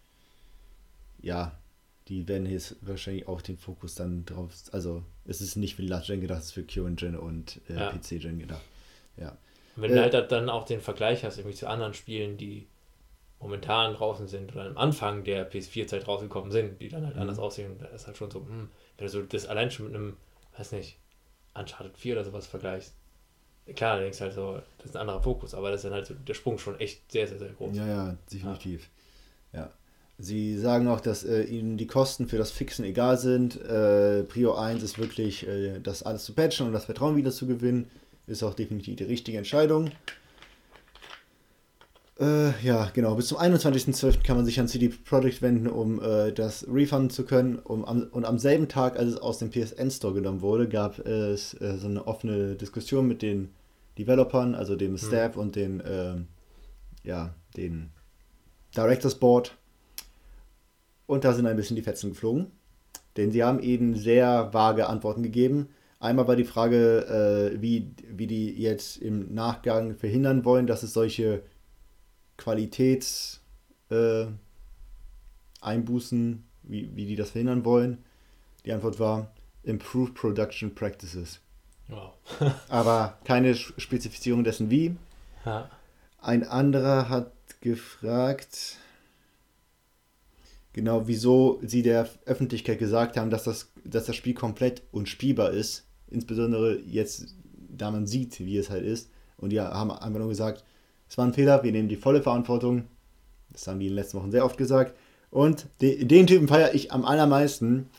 [1.22, 1.58] ja,
[2.08, 4.52] die werden jetzt wahrscheinlich auch den Fokus dann drauf.
[4.72, 7.76] Also, es ist nicht für die Last Gen gedacht, es ist für Q-Gen und äh,
[7.76, 7.92] Ja.
[7.92, 8.62] PC-Gen gedacht.
[9.18, 9.38] Ja.
[9.76, 12.68] Und wenn du äh, halt dann auch den Vergleich hast, irgendwie zu anderen Spielen, die
[13.40, 17.22] momentan draußen sind oder am Anfang der PS4-Zeit rausgekommen sind, die dann halt Mhm.
[17.22, 19.96] anders aussehen, da ist halt schon so, hm, wenn du so das allein schon mit
[19.96, 20.18] einem,
[20.58, 20.98] weiß nicht,
[21.54, 22.94] Uncharted 4 oder sowas vergleichst.
[23.76, 25.94] Klar, da denkst du halt so, das ist ein anderer Fokus, aber das ist dann
[25.94, 27.76] halt so der Sprung schon echt sehr, sehr, sehr groß.
[27.76, 28.90] Ja, ja, definitiv.
[29.54, 29.72] Ja.
[30.20, 33.62] Sie sagen auch, dass äh, ihnen die Kosten für das Fixen egal sind.
[33.62, 37.46] Äh, Prio 1 ist wirklich, äh, das alles zu patchen und das Vertrauen wieder zu
[37.46, 37.88] gewinnen.
[38.26, 39.92] Ist auch definitiv die richtige Entscheidung.
[42.20, 43.16] Äh, ja, genau.
[43.16, 44.24] Bis zum 21.12.
[44.24, 47.60] kann man sich an CD Projekt wenden, um äh, das refunden zu können.
[47.60, 51.00] Um, am, und am selben Tag, als es aus dem PSN Store genommen wurde, gab
[51.00, 53.54] es äh, so eine offene Diskussion mit den
[54.00, 56.28] Developern, also dem Staff und den, ähm,
[57.04, 57.92] ja, den
[58.76, 59.56] Directors Board.
[61.06, 62.48] Und da sind ein bisschen die Fetzen geflogen.
[63.16, 65.70] Denn sie haben eben sehr vage Antworten gegeben.
[66.00, 70.94] Einmal war die Frage, äh, wie, wie die jetzt im Nachgang verhindern wollen, dass es
[70.94, 71.44] solche
[72.38, 73.42] Qualitäts
[73.90, 74.28] äh,
[76.64, 78.04] wie, wie die das verhindern wollen.
[78.66, 79.32] Die Antwort war
[79.64, 81.40] Improve Production Practices.
[81.88, 82.14] Wow.
[82.70, 84.96] Aber keine Spezifizierung dessen wie.
[85.46, 85.70] Ja.
[86.20, 88.78] Ein anderer hat gefragt,
[90.74, 95.86] genau, wieso sie der Öffentlichkeit gesagt haben, dass das, dass das Spiel komplett unspielbar ist.
[96.10, 97.36] Insbesondere jetzt,
[97.70, 99.10] da man sieht, wie es halt ist.
[99.38, 100.64] Und die haben einfach nur gesagt,
[101.10, 102.86] es war ein Fehler, wir nehmen die volle Verantwortung.
[103.52, 104.96] Das haben die in den letzten Wochen sehr oft gesagt.
[105.30, 107.90] Und de, den Typen feiere ich am allermeisten.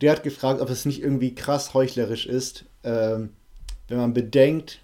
[0.00, 3.30] Der hat gefragt, ob es nicht irgendwie krass heuchlerisch ist, ähm,
[3.88, 4.80] wenn man bedenkt,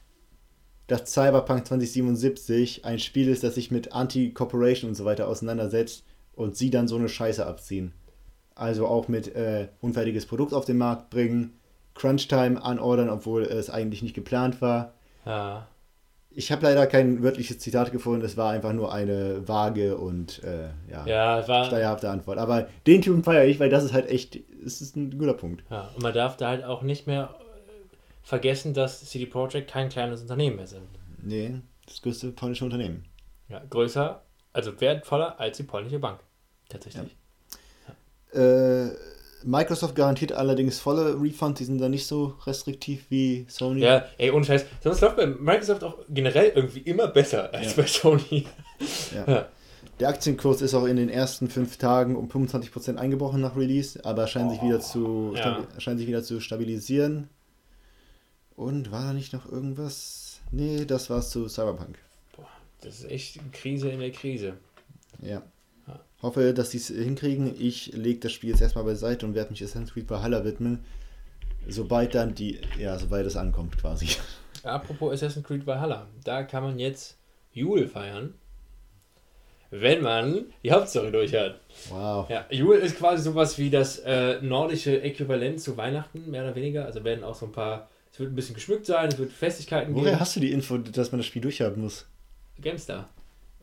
[0.87, 6.57] dass Cyberpunk 2077 ein Spiel ist, das sich mit Anti-Corporation und so weiter auseinandersetzt und
[6.57, 7.93] sie dann so eine Scheiße abziehen.
[8.55, 11.55] Also auch mit äh, unfertiges Produkt auf den Markt bringen,
[11.95, 14.95] Crunch-Time anordern, obwohl es eigentlich nicht geplant war.
[15.25, 15.69] Ja.
[16.35, 20.69] Ich habe leider kein wörtliches Zitat gefunden, es war einfach nur eine vage und äh,
[20.91, 21.65] ja, Ja, war.
[21.67, 22.39] steilhafte Antwort.
[22.39, 25.63] Aber den Typen feiere ich, weil das ist halt echt, es ist ein guter Punkt.
[25.71, 29.89] Ja, und man darf da halt auch nicht mehr äh, vergessen, dass CD Projekt kein
[29.91, 30.87] kleines Unternehmen mehr sind.
[31.23, 33.05] Nee, das größte polnische Unternehmen.
[33.49, 34.23] Ja, größer,
[34.55, 36.21] also wertvoller als die polnische Bank.
[36.69, 37.15] Tatsächlich.
[38.33, 38.89] Äh,
[39.45, 43.81] Microsoft garantiert allerdings volle Refunds, die sind da nicht so restriktiv wie Sony.
[43.81, 44.65] Ja, ey, ohne Scheiß.
[44.83, 47.83] Sonst läuft bei Microsoft auch generell irgendwie immer besser als Ja.
[47.83, 48.47] bei Sony.
[49.15, 49.33] Ja.
[49.33, 49.49] Ja.
[50.01, 54.27] Der Aktienkurs ist auch in den ersten fünf Tagen um 25% eingebrochen nach Release, aber
[54.27, 55.65] scheint, sich wieder zu, ja.
[55.79, 57.29] scheint sich wieder zu stabilisieren.
[58.57, 60.41] Und war da nicht noch irgendwas?
[60.51, 61.99] Nee, das war's zu Cyberpunk.
[62.37, 62.49] Boah,
[62.81, 64.55] das ist echt eine Krise in der Krise.
[65.21, 65.43] Ja.
[66.23, 67.55] Hoffe, dass sie es hinkriegen.
[67.59, 70.85] Ich lege das Spiel jetzt erstmal beiseite und werde mich Assassin's Creed Valhalla widmen.
[71.69, 74.09] Sobald dann die, ja, sobald es ankommt quasi.
[74.63, 77.17] Apropos Assassin's Creed Valhalla, da kann man jetzt
[77.53, 78.35] Jule feiern,
[79.71, 81.61] wenn man die Hauptstory durch hat.
[81.89, 82.31] Wow.
[82.31, 86.85] Ja, Jule ist quasi sowas wie das äh, nordische Äquivalent zu Weihnachten, mehr oder weniger.
[86.85, 89.95] Also werden auch so ein paar, es wird ein bisschen geschmückt sein, es wird Festigkeiten
[89.95, 90.21] Woher geben.
[90.21, 92.07] hast du die Info, dass man das Spiel durchhaben muss?
[92.61, 93.09] Gamestar.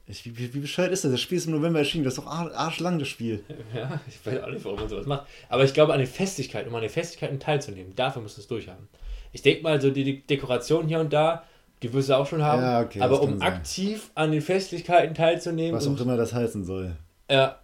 [0.10, 1.12] Ich, wie, wie, bescheuert ist das?
[1.12, 2.04] Das Spiel ist im November erschienen.
[2.04, 3.44] Das ist doch ar- arschlang, das Spiel.
[3.76, 5.28] Ja, ich weiß auch nicht, warum man sowas macht.
[5.50, 8.48] Aber ich glaube, an den Festigkeiten, um an den Festigkeiten teilzunehmen, dafür musst du es
[8.48, 8.88] durchhaben.
[9.34, 11.44] Ich denke mal, so die De- Dekoration hier und da,
[11.84, 12.62] die wirst du auch schon haben.
[12.64, 13.48] Ja, okay, aber um sein.
[13.48, 15.76] aktiv an den Festlichkeiten teilzunehmen.
[15.76, 16.96] Was und, auch immer das heißen soll.
[17.30, 17.60] Ja,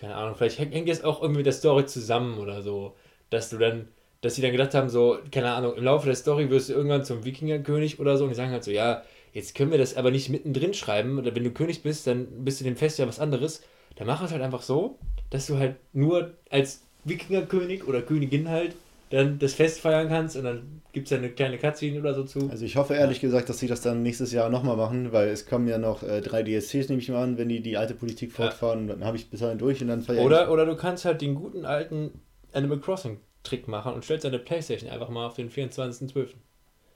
[0.00, 2.94] keine Ahnung, vielleicht hängt hängt jetzt auch irgendwie mit der Story zusammen oder so,
[3.30, 3.88] dass du dann,
[4.20, 7.04] dass sie dann gedacht haben, so, keine Ahnung, im Laufe der Story wirst du irgendwann
[7.04, 9.02] zum Wikingerkönig oder so und die sagen halt so, ja,
[9.34, 12.60] jetzt können wir das aber nicht mittendrin schreiben oder wenn du König bist, dann bist
[12.60, 13.62] du dem Fest ja was anderes.
[13.96, 14.98] Dann mach es halt einfach so,
[15.30, 18.76] dass du halt nur als Wikingerkönig oder Königin halt
[19.10, 22.24] dann das Fest feiern kannst und dann gibt es ja eine kleine Cutscene oder so
[22.24, 22.48] zu.
[22.48, 25.46] Also ich hoffe ehrlich gesagt, dass sie das dann nächstes Jahr nochmal machen, weil es
[25.46, 28.32] kommen ja noch äh, drei DSCs, nehme ich mal an, wenn die die alte Politik
[28.32, 28.86] fortfahren.
[28.86, 31.34] Dann habe ich bis dahin durch und dann feiere Oder, oder du kannst halt den
[31.34, 32.20] guten alten
[32.52, 36.24] Animal Crossing Trick machen und stellst deine Playstation einfach mal auf den 24.12.
[36.24, 36.36] ich.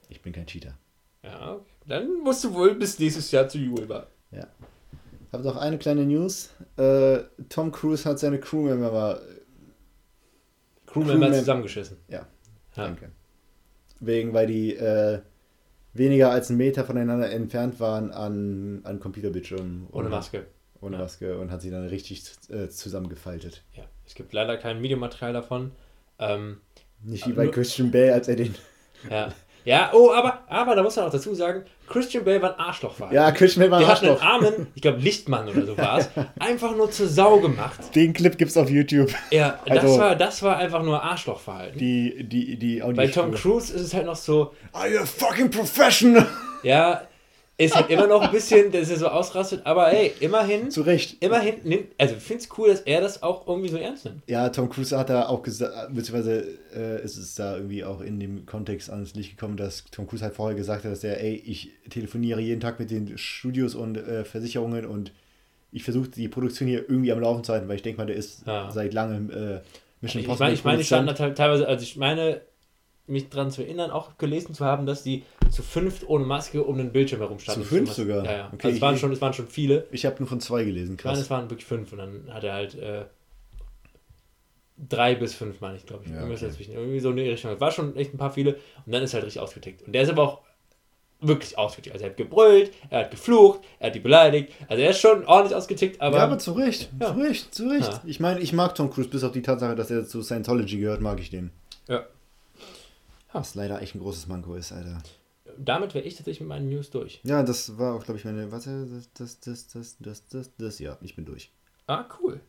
[0.08, 0.78] Ich bin kein Cheater.
[1.22, 1.77] Ja, okay.
[1.88, 4.06] Dann musst du wohl bis nächstes Jahr zu Julba.
[5.32, 6.50] Habe noch eine kleine News.
[6.78, 7.18] Äh,
[7.50, 9.20] Tom Cruise hat seine Crewmember
[10.86, 11.98] Crewmember Crewmem- zusammengeschissen.
[12.08, 12.26] Ja, Ja.
[12.74, 13.10] danke.
[14.00, 15.20] Wegen, weil die äh,
[15.92, 19.88] weniger als einen Meter voneinander entfernt waren an, an Computerbildschirmen.
[19.92, 20.46] Ohne Maske.
[20.80, 21.02] Ohne Ja.
[21.02, 23.64] Maske und hat sie dann richtig äh, zusammengefaltet.
[23.74, 23.84] Ja.
[24.06, 25.72] Es gibt leider kein Videomaterial davon.
[26.18, 26.60] Ähm,
[27.02, 28.54] Nicht wie bei Christian Bale, als er den.
[29.10, 29.30] ja.
[29.64, 32.94] ja, oh, aber, aber da muss man auch dazu sagen, Christian Bale war ein Arschloch.
[33.10, 34.52] Ja, Christian Bale war ein Der hat einen Arschloch.
[34.52, 37.78] armen, ich glaube Lichtmann oder so war es, einfach nur zur Sau gemacht.
[37.94, 39.10] Den Clip gibt's auf YouTube.
[39.30, 41.78] Ja, das, Also- war, das war einfach nur Arschlochverhalten.
[41.78, 43.32] Die, die, die Bei Tom.
[43.34, 46.26] Cruise ist es halt noch so, Are you a fucking professional?
[46.62, 47.02] Ja,
[47.60, 51.16] ist halt immer noch ein bisschen, dass er so ausrastet, aber ey, immerhin, Zu Recht.
[51.22, 54.22] immerhin nimmt, also ich finde es cool, dass er das auch irgendwie so ernst nimmt.
[54.28, 58.20] Ja, Tom Cruise hat da auch gesagt, beziehungsweise äh, ist es da irgendwie auch in
[58.20, 61.34] dem Kontext ans Licht gekommen, dass Tom Cruise halt vorher gesagt hat, dass er, ey,
[61.34, 65.12] ich telefoniere jeden Tag mit den Studios und äh, Versicherungen und
[65.72, 68.16] ich versuche die Produktion hier irgendwie am Laufen zu halten, weil ich denke mal, der
[68.16, 68.70] ist Ja.
[68.70, 69.60] seit langem äh,
[70.00, 72.40] Mission Ich meine, ich, meine, ich stand da teilweise, also ich meine,
[73.08, 76.76] mich daran zu erinnern, auch gelesen zu haben, dass die zu fünft ohne Maske um
[76.78, 77.62] den Bildschirm herumstanden.
[77.64, 78.24] Zu fünf Was- sogar?
[78.24, 78.46] Ja, ja.
[78.52, 79.86] Okay, also es, waren ich- schon, es waren schon viele.
[79.90, 81.18] Ich habe nur von zwei gelesen, krass.
[81.18, 83.04] es waren wirklich fünf und dann hat er halt äh,
[84.88, 86.12] drei bis fünf, meine ich, glaube ich.
[86.12, 86.36] Ja, okay.
[86.40, 86.74] dazwischen.
[86.74, 87.50] Irgendwie so in die Richtung.
[87.52, 88.54] Es war schon echt ein paar viele
[88.86, 89.82] und dann ist er halt richtig ausgetickt.
[89.82, 90.40] Und der ist aber auch
[91.20, 91.94] wirklich ausgetickt.
[91.94, 94.52] Also er hat gebrüllt, er hat geflucht, er hat die beleidigt.
[94.68, 97.12] Also er ist schon ordentlich ausgetickt, aber, ja, aber zu Recht, Ja.
[97.12, 97.92] zu Recht, zu Recht.
[97.92, 98.02] Ja.
[98.06, 101.00] Ich meine, ich mag Tom Cruise, bis auf die Tatsache, dass er zu Scientology gehört,
[101.00, 101.50] mag ich den.
[101.88, 102.04] Ja.
[103.32, 105.02] Was leider echt ein großes Manko ist, Alter.
[105.58, 107.20] damit wäre ich tatsächlich mit meinen News durch.
[107.24, 108.50] Ja, das war auch, glaube ich, meine.
[108.52, 111.52] Warte, das, das, das, das, das, das, das, ja, ich bin durch.
[111.86, 112.40] Ah, cool.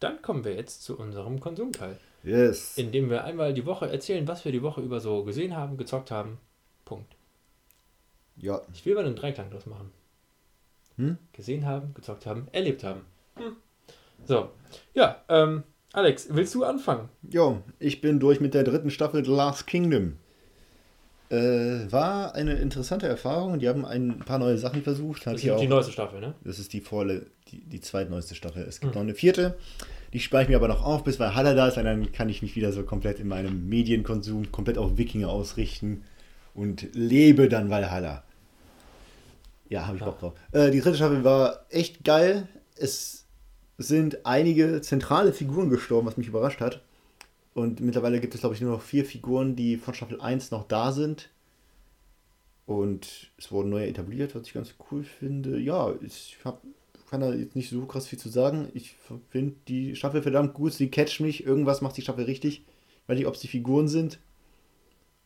[0.00, 2.76] Dann kommen wir jetzt zu unserem Konsumteil, Yes.
[2.78, 5.76] in dem wir einmal die Woche erzählen, was wir die Woche über so gesehen haben,
[5.76, 6.38] gezockt haben.
[6.84, 7.14] Punkt.
[8.36, 9.90] Ja, Ich will mal einen Dreiklang draus machen.
[10.96, 11.18] Hm?
[11.32, 13.00] Gesehen haben, gezockt haben, erlebt haben.
[13.36, 13.56] Hm.
[14.24, 14.50] So,
[14.94, 15.62] ja, ähm,
[15.98, 17.08] Alex, willst du anfangen?
[17.28, 20.14] jo, ich bin durch mit der dritten Staffel The Last Kingdom.
[21.30, 23.58] Äh, war eine interessante Erfahrung.
[23.58, 25.26] Die haben ein paar neue Sachen versucht.
[25.26, 26.34] Hat Das ist die auch, neueste Staffel, ne?
[26.44, 28.62] das ist die vorle, die, die zweitneueste Staffel.
[28.62, 29.00] Es gibt Hm.
[29.00, 29.58] noch eine vierte.
[30.12, 31.76] Die spare ich mir aber noch auf, bis Valhalla da ist.
[31.76, 36.04] Und dann kann ich mich wieder so komplett in meinem Medienkonsum komplett auf Wikinger ausrichten
[36.54, 38.22] und lebe dann Valhalla.
[39.68, 40.32] Ja, habe ich Bock drauf.
[40.52, 42.48] Äh, die dritte Staffel war echt geil.
[42.74, 43.26] Es
[43.78, 46.82] sind einige zentrale Figuren gestorben, was mich überrascht hat.
[47.54, 50.66] Und mittlerweile gibt es, glaube ich, nur noch vier Figuren, die von Staffel 1 noch
[50.66, 51.30] da sind.
[52.66, 55.58] Und es wurden neue etabliert, was ich ganz cool finde.
[55.58, 56.62] Ja, ich hab,
[57.08, 58.68] kann da jetzt nicht so krass viel zu sagen.
[58.74, 58.94] Ich
[59.30, 60.72] finde die Staffel verdammt gut.
[60.72, 61.46] Sie catcht mich.
[61.46, 62.62] Irgendwas macht die Staffel richtig.
[63.02, 64.18] Ich weiß nicht, ob es die Figuren sind.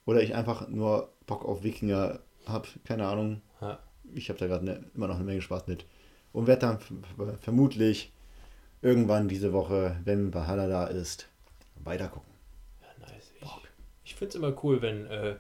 [0.05, 2.69] Oder ich einfach nur Bock auf Wikinger habe.
[2.85, 3.41] Keine Ahnung.
[3.61, 3.81] Ja.
[4.15, 5.87] Ich habe da gerade ne, immer noch eine Menge Spaß mit.
[6.33, 8.13] Und werde dann vermutlich
[8.83, 11.29] irgendwann diese Woche, wenn Valhalla da ist,
[11.77, 12.31] weitergucken.
[12.81, 13.33] Ja, nice.
[13.41, 13.49] Ich,
[14.05, 15.37] ich finde es immer cool, wenn äh,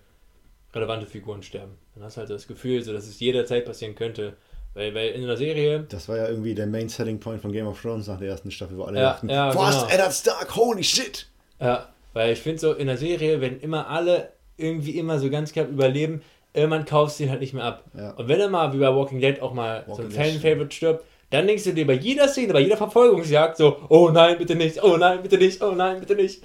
[0.74, 1.76] relevante Figuren sterben.
[1.94, 4.36] Dann hast du halt das Gefühl, so, dass es jederzeit passieren könnte.
[4.74, 7.66] Weil, weil in einer Serie, Das war ja irgendwie der Main Selling Point von Game
[7.66, 9.92] of Thrones nach der ersten Staffel, wo alle Ja, dachten, ja, was, genau.
[9.92, 11.28] Eddard Stark, holy shit!
[11.60, 15.52] ja, weil ich finde so, in einer Serie, wenn immer alle irgendwie immer so ganz
[15.52, 16.22] knapp überleben,
[16.54, 17.84] irgendwann kaufst du ihn halt nicht mehr ab.
[17.94, 18.12] Ja.
[18.12, 20.74] Und wenn er mal, wie bei Walking Dead, auch mal so Walking ein Dead Fan-Favorite
[20.74, 24.54] stirbt, dann denkst du dir bei jeder Szene, bei jeder Verfolgungsjagd so, oh nein, bitte
[24.54, 26.42] nicht, oh nein, bitte nicht, oh nein, bitte nicht.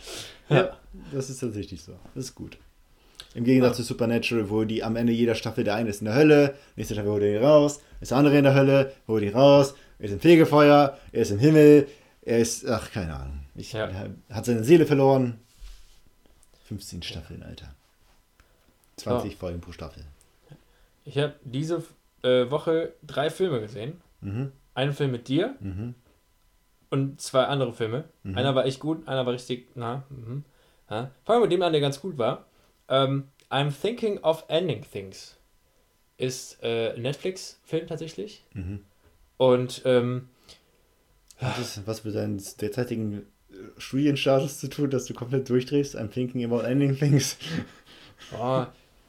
[0.50, 0.78] Ja,
[1.14, 1.94] das ist tatsächlich so.
[2.16, 2.58] Das ist gut.
[3.36, 6.16] Im Gegensatz zu Supernatural, wo die am Ende jeder Staffel, der eine ist in der
[6.16, 9.34] Hölle, nächste Staffel holt er ihn raus, ist der andere in der Hölle, holt ihn
[9.36, 11.88] raus, er ist im Fegefeuer, er ist im Himmel,
[12.22, 13.40] er ist, ach, keine Ahnung.
[13.56, 13.88] Ich, Ja.
[13.88, 15.40] er hat seine Seele verloren.
[16.68, 17.74] 15 Staffeln, Alter.
[18.98, 20.04] 20 Folgen pro Staffel.
[21.06, 21.84] Ich habe diese
[22.24, 24.02] äh, Woche drei Filme gesehen.
[24.22, 24.52] Mhm.
[24.78, 25.96] Einen Film mit dir Mhm.
[26.92, 28.06] und zwei andere Filme.
[28.24, 28.38] Mhm.
[28.38, 30.44] Einer war echt gut, einer war richtig, na, mhm.
[30.90, 31.10] ja.
[31.26, 32.46] Fangen wir mit dem an, der ganz gut war.
[32.88, 35.34] Ähm, I'm thinking of ending things.
[36.20, 38.44] ist äh, ein Netflix-Film tatsächlich.
[38.54, 38.80] Mhm.
[39.38, 40.30] Und ähm,
[41.38, 43.20] Hat das was mit deinem derzeitigen
[43.52, 45.96] äh, Studienstatus zu tun, dass du komplett durchdrehst?
[45.96, 47.38] I'm thinking about ending things.
[48.40, 48.66] Oh,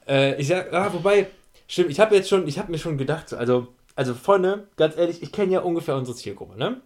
[0.07, 1.28] äh, ich sag, ah, wobei,
[1.66, 4.96] stimmt, ich habe jetzt schon, ich habe mir schon gedacht, so, also, also Freunde, ganz
[4.96, 6.80] ehrlich, ich kenne ja ungefähr unsere Zielgruppe, ne?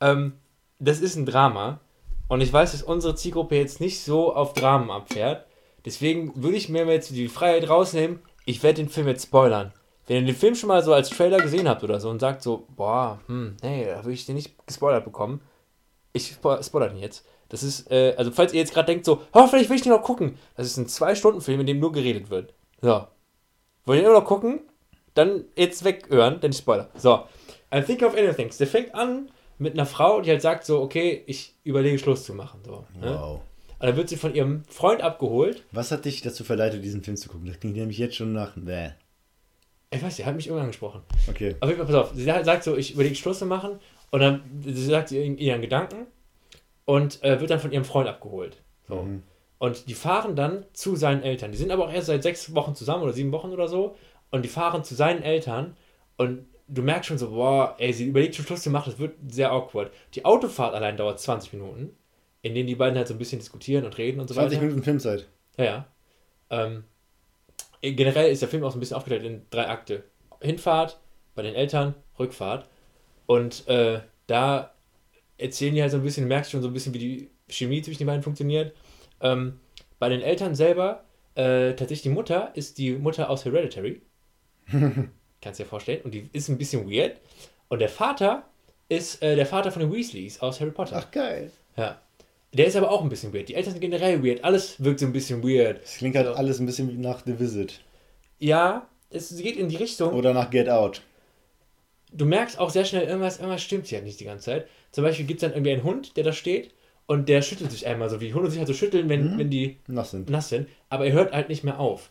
[0.00, 0.32] Ähm,
[0.78, 1.80] das ist ein Drama
[2.28, 5.44] und ich weiß, dass unsere Zielgruppe jetzt nicht so auf Dramen abfährt.
[5.84, 9.74] Deswegen würde ich mir jetzt die Freiheit rausnehmen, ich werde den Film jetzt spoilern.
[10.06, 12.40] Wenn ihr den Film schon mal so als Trailer gesehen habt oder so und sagt
[12.40, 15.42] so, boah, hm, nee, da würde ich den nicht gespoilert bekommen,
[16.14, 17.26] ich spo spoiler den jetzt.
[17.50, 20.02] Das ist, äh, also falls ihr jetzt gerade denkt so, vielleicht will ich den noch
[20.02, 20.38] gucken.
[20.56, 22.54] Das ist ein Zwei-Stunden-Film, in dem nur geredet wird.
[22.80, 23.06] So.
[23.84, 24.60] Wollt ihr immer noch gucken?
[25.14, 26.88] Dann jetzt weghören, denn ich spoiler.
[26.94, 27.24] So.
[27.74, 28.50] I think of anything.
[28.58, 32.34] Der fängt an mit einer Frau, die halt sagt so, okay, ich überlege Schluss zu
[32.34, 32.60] machen.
[32.64, 33.18] So, ne?
[33.18, 33.40] Wow.
[33.78, 35.64] Und dann wird sie von ihrem Freund abgeholt.
[35.72, 37.46] Was hat dich dazu verleitet, diesen Film zu gucken?
[37.46, 38.52] Das klingt nämlich jetzt schon nach.
[38.56, 38.90] Bäh.
[39.90, 41.02] Ich weiß, sie hat mich irgendwann angesprochen.
[41.28, 41.56] Okay.
[41.60, 43.80] Auf jeden Fall, pass auf, sie sagt so, ich überlege Schluss zu machen.
[44.10, 46.06] Und dann sie sagt sie ihren Gedanken
[46.84, 48.58] und äh, wird dann von ihrem Freund abgeholt.
[48.88, 49.02] So.
[49.02, 49.22] Mhm.
[49.58, 51.52] Und die fahren dann zu seinen Eltern.
[51.52, 53.96] Die sind aber auch erst seit sechs Wochen zusammen oder sieben Wochen oder so.
[54.30, 55.76] Und die fahren zu seinen Eltern.
[56.16, 59.16] Und du merkst schon so, boah, ey, sie überlegt schon Schluss zu machen, das wird
[59.28, 59.92] sehr awkward.
[60.14, 61.96] Die Autofahrt allein dauert 20 Minuten,
[62.42, 64.66] in denen die beiden halt so ein bisschen diskutieren und reden und so 20 weiter.
[64.66, 65.26] Minuten Filmzeit.
[65.56, 65.86] Ja, ja.
[66.50, 66.84] Ähm,
[67.82, 70.04] generell ist der Film auch so ein bisschen aufgeteilt in drei Akte.
[70.40, 70.98] Hinfahrt,
[71.34, 72.68] bei den Eltern, Rückfahrt.
[73.26, 74.72] Und äh, da
[75.38, 77.82] erzählen die halt so ein bisschen, du merkst schon so ein bisschen, wie die Chemie
[77.82, 78.74] zwischen den beiden funktioniert.
[79.20, 79.60] Ähm,
[79.98, 84.02] bei den Eltern selber, äh, tatsächlich die Mutter ist die Mutter aus Hereditary.
[85.42, 86.02] Kannst dir vorstellen.
[86.02, 87.16] Und die ist ein bisschen weird.
[87.68, 88.44] Und der Vater
[88.88, 90.96] ist äh, der Vater von den Weasleys aus Harry Potter.
[90.96, 91.50] Ach, geil.
[91.76, 92.00] Ja.
[92.52, 93.48] Der ist aber auch ein bisschen weird.
[93.48, 94.42] Die Eltern sind generell weird.
[94.42, 95.82] Alles wirkt so ein bisschen weird.
[95.82, 96.32] Das klingt halt So.
[96.34, 97.80] alles ein bisschen wie nach The Visit.
[98.38, 100.12] Ja, es geht in die Richtung.
[100.14, 101.02] Oder nach Get Out.
[102.12, 104.66] Du merkst auch sehr schnell, irgendwas, irgendwas stimmt hier nicht die ganze Zeit.
[104.90, 106.72] Zum Beispiel gibt es dann irgendwie einen Hund, der da steht
[107.06, 109.38] und der schüttelt sich einmal so, wie Hunde sich halt so schütteln, wenn, Mhm.
[109.38, 110.28] wenn die Nass sind.
[110.28, 110.68] nass sind.
[110.88, 112.10] Aber er hört halt nicht mehr auf.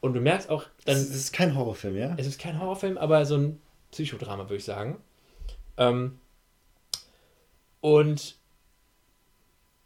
[0.00, 2.14] Und du merkst auch, dann, Das ist kein Horrorfilm, ja?
[2.16, 4.98] es ist kein Horrorfilm, aber so ein Psychodrama, würde ich sagen.
[5.76, 6.18] Ähm,
[7.80, 8.36] und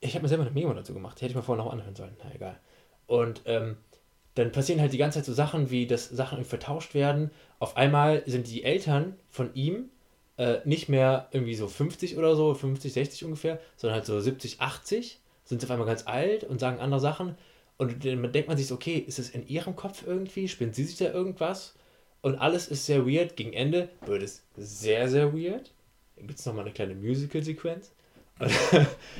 [0.00, 1.18] ich habe mir selber eine Memo dazu gemacht.
[1.18, 2.16] Die hätte ich mir vorher noch anhören sollen.
[2.24, 2.58] Na egal.
[3.06, 3.76] Und ähm,
[4.34, 7.30] dann passieren halt die ganze Zeit so Sachen, wie dass Sachen irgendwie vertauscht werden.
[7.58, 9.90] Auf einmal sind die Eltern von ihm
[10.38, 14.60] äh, nicht mehr irgendwie so 50 oder so, 50, 60 ungefähr, sondern halt so 70,
[14.60, 15.20] 80.
[15.44, 17.36] Sind sie auf einmal ganz alt und sagen andere Sachen.
[17.80, 20.48] Und dann denkt man sich okay, ist es in ihrem Kopf irgendwie?
[20.48, 21.72] Spinnt sie sich da irgendwas?
[22.20, 23.36] Und alles ist sehr weird.
[23.36, 25.72] Gegen Ende wird es sehr, sehr weird.
[26.16, 27.92] Dann gibt es nochmal eine kleine Musical-Sequenz.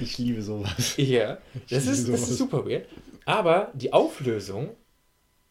[0.03, 0.95] Ich liebe sowas.
[0.99, 1.39] Ja,
[1.71, 2.29] das ist, das sowas.
[2.29, 2.87] ist super weird.
[3.25, 4.69] Aber die Auflösung,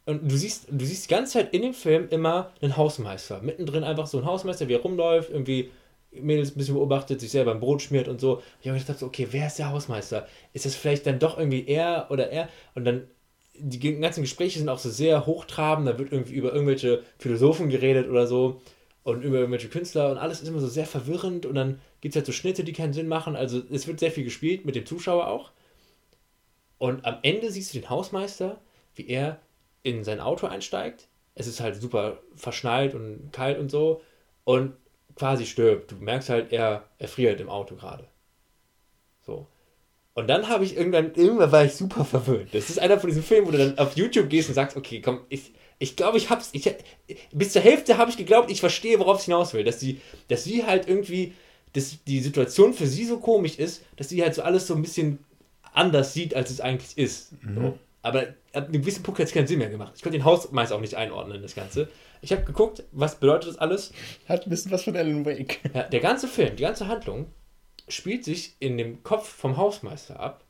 [0.05, 3.41] und du siehst, du siehst die ganze Zeit in dem Film immer einen Hausmeister.
[3.41, 5.71] Mittendrin einfach so ein Hausmeister, wie er rumläuft, irgendwie
[6.11, 8.41] Mädels ein bisschen beobachtet, sich selber ein Brot schmiert und so.
[8.61, 10.27] Ich habe gedacht, okay, wer ist der Hausmeister?
[10.53, 12.49] Ist das vielleicht dann doch irgendwie er oder er?
[12.75, 13.07] Und dann,
[13.53, 18.09] die ganzen Gespräche sind auch so sehr hochtrabend, da wird irgendwie über irgendwelche Philosophen geredet
[18.09, 18.61] oder so
[19.03, 22.17] und über irgendwelche Künstler und alles ist immer so sehr verwirrend und dann gibt es
[22.17, 23.35] halt so Schnitte, die keinen Sinn machen.
[23.35, 25.51] Also es wird sehr viel gespielt, mit dem Zuschauer auch.
[26.77, 28.61] Und am Ende siehst du den Hausmeister,
[28.95, 29.39] wie er
[29.83, 31.07] in sein Auto einsteigt.
[31.35, 34.01] Es ist halt super verschneit und kalt und so.
[34.45, 34.73] Und
[35.19, 35.91] quasi stirbt.
[35.91, 38.07] Du merkst halt, er erfriert im Auto gerade.
[39.25, 39.47] So.
[40.15, 42.53] Und dann habe ich irgendwann, irgendwann war ich super verwöhnt.
[42.53, 45.01] Das ist einer von diesen Filmen, wo du dann auf YouTube gehst und sagst, okay,
[45.01, 46.73] komm, ich, ich glaube, ich hab's, ich,
[47.31, 49.63] bis zur Hälfte habe ich geglaubt, ich verstehe, worauf es hinaus will.
[49.63, 51.33] Dass sie, dass sie halt irgendwie,
[51.73, 54.81] dass die Situation für sie so komisch ist, dass sie halt so alles so ein
[54.81, 55.19] bisschen
[55.73, 57.33] anders sieht, als es eigentlich ist.
[57.55, 57.77] So.
[58.01, 58.21] Aber
[58.53, 59.93] ab einem gewissen Punkt hat es keinen Sinn mehr gemacht.
[59.95, 61.89] Ich konnte den Hausmeister auch nicht einordnen, das Ganze.
[62.21, 63.93] Ich habe geguckt, was bedeutet das alles?
[64.27, 65.59] Hat ein bisschen was von Alan Wake.
[65.73, 67.27] Ja, der ganze Film, die ganze Handlung
[67.87, 70.43] spielt sich in dem Kopf vom Hausmeister ab.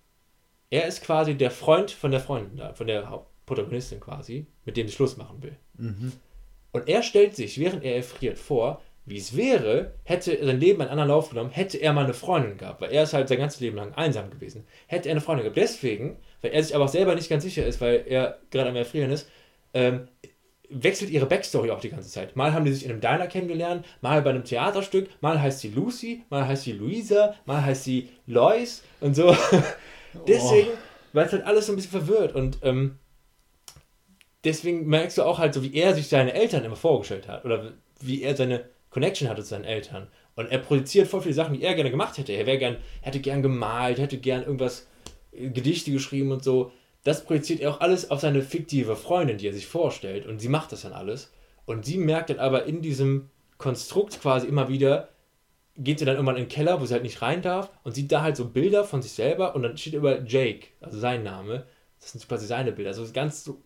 [0.70, 4.88] Er ist quasi der Freund von der Freundin da, von der Protagonistin quasi, mit dem
[4.88, 5.58] sie Schluss machen will.
[6.72, 10.92] Und er stellt sich, während er erfriert, vor, wie es wäre, hätte sein Leben einen
[10.92, 13.60] anderen Lauf genommen, hätte er mal eine Freundin gehabt, weil er ist halt sein ganzes
[13.60, 14.68] Leben lang einsam gewesen.
[14.86, 15.58] Hätte er eine Freundin gehabt.
[15.58, 18.76] Deswegen, weil er sich aber auch selber nicht ganz sicher ist, weil er gerade am
[18.76, 19.28] Erfrieren ist,
[19.74, 20.08] ähm,
[20.70, 22.36] wechselt ihre Backstory auch die ganze Zeit.
[22.36, 25.70] Mal haben die sich in einem Diner kennengelernt, mal bei einem Theaterstück, mal heißt sie
[25.70, 29.36] Lucy, mal heißt sie Luisa, mal heißt sie Lois und so.
[30.28, 30.70] Deswegen,
[31.14, 32.98] weil es halt alles so ein bisschen verwirrt und ähm,
[34.44, 37.74] deswegen merkst du auch halt so, wie er sich seine Eltern immer vorgestellt hat oder
[38.00, 40.08] wie er seine Connection hatte zu seinen Eltern.
[40.36, 42.32] Und er produziert voll viele Sachen, die er gerne gemacht hätte.
[42.32, 44.88] Er wäre gern, hätte gern gemalt, hätte gern irgendwas,
[45.32, 46.72] äh, Gedichte geschrieben und so.
[47.04, 50.26] Das projiziert er auch alles auf seine fiktive Freundin, die er sich vorstellt.
[50.26, 51.32] Und sie macht das dann alles.
[51.66, 55.10] Und sie merkt dann aber in diesem Konstrukt quasi immer wieder,
[55.78, 58.12] geht sie dann irgendwann in den Keller, wo sie halt nicht rein darf und sieht
[58.12, 61.66] da halt so Bilder von sich selber und dann steht über Jake, also sein Name.
[62.00, 62.90] Das sind quasi seine Bilder.
[62.90, 63.62] Also ganz so,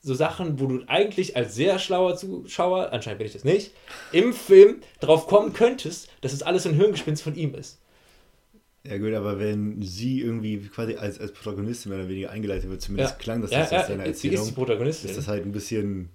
[0.00, 3.72] so Sachen, wo du eigentlich als sehr schlauer Zuschauer, anscheinend bin ich das nicht,
[4.12, 7.80] im Film drauf kommen könntest, dass es alles ein Hirngespinst von ihm ist.
[8.86, 12.82] Ja gut, aber wenn sie irgendwie quasi als, als Protagonistin mehr oder weniger eingeleitet wird,
[12.82, 13.18] zumindest Ja.
[13.18, 15.10] klang das Ja, jetzt ja, aus seiner sie ist Erzählung, die Protagonistin.
[15.10, 16.10] ist das halt ein bisschen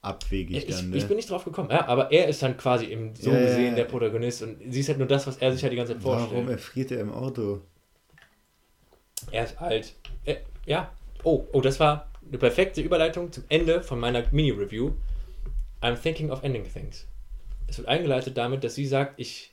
[0.00, 0.96] abwegig ich, dann, ne?
[0.96, 3.76] ich bin nicht drauf gekommen, ja, aber er ist dann quasi im so Ja, gesehen
[3.76, 6.02] der Protagonist und sie ist halt nur das, was er sich halt die ganze Zeit
[6.02, 6.30] vorstellt.
[6.32, 7.60] Warum erfriert er im Auto?
[9.30, 9.94] Er ist alt.
[10.24, 10.90] Äh, ja.
[11.24, 14.92] Oh, oh, das war eine perfekte Überleitung zum Ende von meiner Mini-Review.
[15.82, 17.06] I'm thinking of ending things.
[17.66, 19.52] Es wird eingeleitet damit, dass sie sagt, ich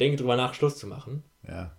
[0.00, 1.22] denke drüber nach, Schluss zu machen.
[1.46, 1.74] Ja,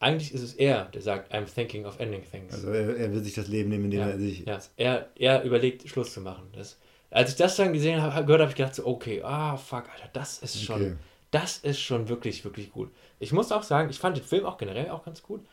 [0.00, 2.52] Eigentlich ist es er, der sagt, I'm thinking of ending things.
[2.54, 4.46] also er, er will sich das Leben nehmen, indem ja, er sich...
[4.46, 4.58] ja.
[4.76, 6.48] Er, er überlegt, Schluss zu machen.
[6.54, 6.78] Das,
[7.10, 10.08] als ich das dann gesehen habe, gehört habe ich gedacht, so, okay, ah, fuck, Alter,
[10.12, 10.96] das ist schon, Okay.
[11.30, 12.90] das ist schon wirklich, wirklich gut.
[13.18, 15.44] Ich muss auch sagen, ich fand den Film auch generell auch ganz gut.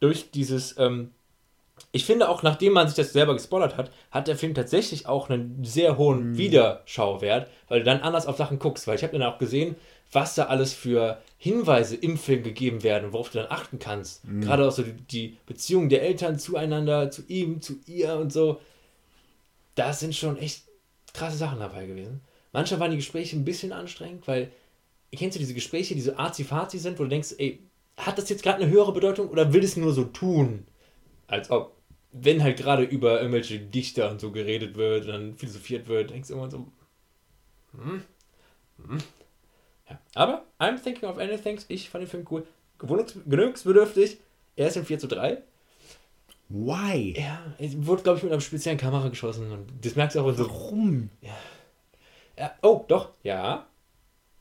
[0.00, 1.12] Durch dieses, ähm,
[1.90, 5.30] ich finde auch, nachdem man sich das selber gespoilert hat, hat der Film tatsächlich auch
[5.30, 6.36] einen sehr hohen Mhm.
[6.38, 8.86] Wiederschauwert, weil du dann anders auf Sachen guckst.
[8.86, 9.74] Weil ich habe dann auch gesehen,
[10.14, 14.24] was da alles für Hinweise im Film gegeben werden, worauf du dann achten kannst.
[14.24, 14.42] Mhm.
[14.42, 18.60] Gerade auch so die, die Beziehung der Eltern zueinander, zu ihm, zu ihr und so.
[19.74, 20.62] Da sind schon echt
[21.12, 22.20] krasse Sachen dabei gewesen.
[22.52, 24.52] Manchmal waren die Gespräche ein bisschen anstrengend, weil,
[25.12, 27.58] kennst du diese Gespräche, die so arzi-fazi sind, wo du denkst, ey,
[27.96, 30.66] hat das jetzt gerade eine höhere Bedeutung oder will es nur so tun?
[31.26, 31.76] Als ob,
[32.12, 36.28] wenn halt gerade über irgendwelche Dichter und so geredet wird und dann philosophiert wird, denkst
[36.28, 36.68] du immer so,
[37.72, 38.02] hm,
[38.86, 38.98] hm.
[39.94, 40.22] Ja.
[40.22, 42.46] Aber I'm thinking of anything, ich fand den Film cool.
[42.78, 44.18] Gewöhnungsbedürftig,
[44.56, 45.42] er ist in 4 zu 3.
[46.48, 47.14] Why?
[47.18, 50.32] Ja, es wurde, glaube ich, mit einer speziellen Kamera geschossen und das merkst du auch
[50.32, 51.10] so Warum?
[52.36, 53.66] Ja, oh, doch, ja.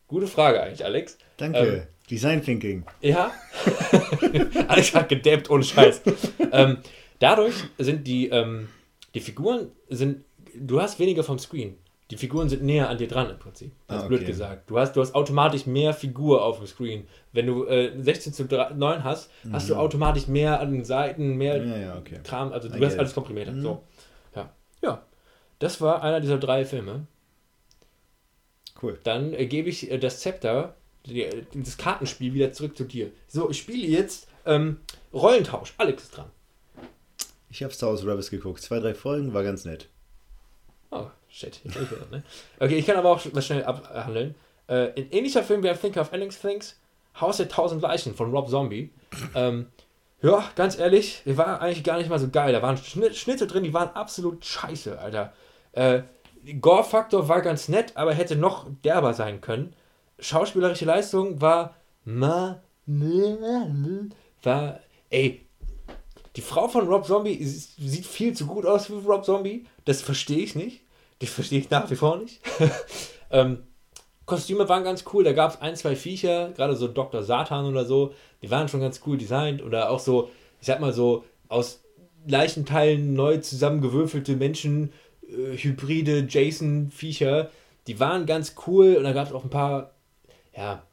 [0.08, 1.18] Gute Frage eigentlich, Alex.
[1.38, 1.60] Danke.
[1.60, 2.84] Ähm, Design Thinking.
[3.01, 3.32] Ja.
[4.68, 6.01] Alex hat gedappt, ohne Scheiß.
[6.51, 6.80] ähm,
[7.20, 8.70] dadurch sind die, ähm,
[9.14, 10.26] die Figuren sind,
[10.56, 11.78] du hast weniger vom Screen.
[12.14, 13.72] Die Figuren sind näher an dir dran im Prinzip.
[13.88, 14.28] Ganz Ah, blöd okay.
[14.32, 14.70] gesagt.
[14.70, 17.07] Du hast, du hast automatisch mehr Figur auf dem Screen.
[17.32, 21.36] Wenn du äh, 16 zu 3, 9 hast, hast du automatisch mehr an den Seiten,
[21.38, 21.72] mehr Mhm.
[21.72, 22.20] Ja, ja, okay.
[22.24, 22.51] Kram.
[22.53, 23.16] Also du I hast alles it.
[23.16, 23.51] komprimierter.
[23.53, 23.61] Mhm.
[23.64, 23.84] So.
[24.36, 24.51] Ja.
[24.84, 25.03] ja.
[25.57, 27.07] Das war einer dieser drei Filme.
[28.82, 28.99] Cool.
[29.03, 30.76] Dann äh, gebe ich äh, das Zepter,
[31.07, 33.11] die, äh, das Kartenspiel wieder zurück zu dir.
[33.28, 34.78] So, ich spiele jetzt ähm,
[35.14, 35.74] Rollentausch.
[35.78, 36.30] Alex ist dran.
[37.49, 38.61] Ich habe Star Wars Rebels geguckt.
[38.61, 39.89] Zwei, drei Folgen, war ganz nett.
[40.94, 41.60] Oh, shit.
[42.12, 42.24] Ne?
[42.60, 44.36] Okay, ich kann aber auch was schnell abhandeln.
[44.68, 46.80] Äh, ein ähnlicher Film wie I Think of Ending Things,
[47.20, 48.91] Haus der tausend Leichen von Rob Zombie.
[49.36, 49.68] Ähm,
[50.22, 52.54] ja, ganz ehrlich, der war eigentlich gar nicht mal so geil.
[52.54, 55.34] Da waren Schnitt, Schnitte drin, die waren absolut scheiße, Alter.
[55.74, 56.04] Äh,
[56.62, 59.76] Gore-Faktor war ganz nett, aber hätte noch derber sein können.
[60.20, 61.76] Schauspielerische Leistung war
[64.41, 64.80] war,
[65.10, 65.46] ey,
[66.36, 69.68] die Frau von Rob Zombie sieht viel zu gut aus für Rob Zombie.
[69.86, 70.83] Das verstehe ich nicht.
[71.24, 72.42] Das verstehe ich nach wie vor nicht.
[73.32, 73.60] ähm,
[74.26, 75.24] Kostüme waren ganz cool.
[75.24, 77.24] Da gab es ein, zwei Viecher, gerade so Dr.
[77.24, 78.14] Satan oder so.
[78.42, 79.64] Die waren schon ganz cool designt.
[79.64, 81.82] Oder auch so, ich sag mal so, aus
[82.28, 87.50] Leichenteilen neu zusammengewürfelte Menschen, äh, hybride Jason-Viecher.
[87.88, 88.96] Die waren ganz cool.
[88.98, 89.92] Und da gab es auch ein paar,
[90.54, 90.84] ja,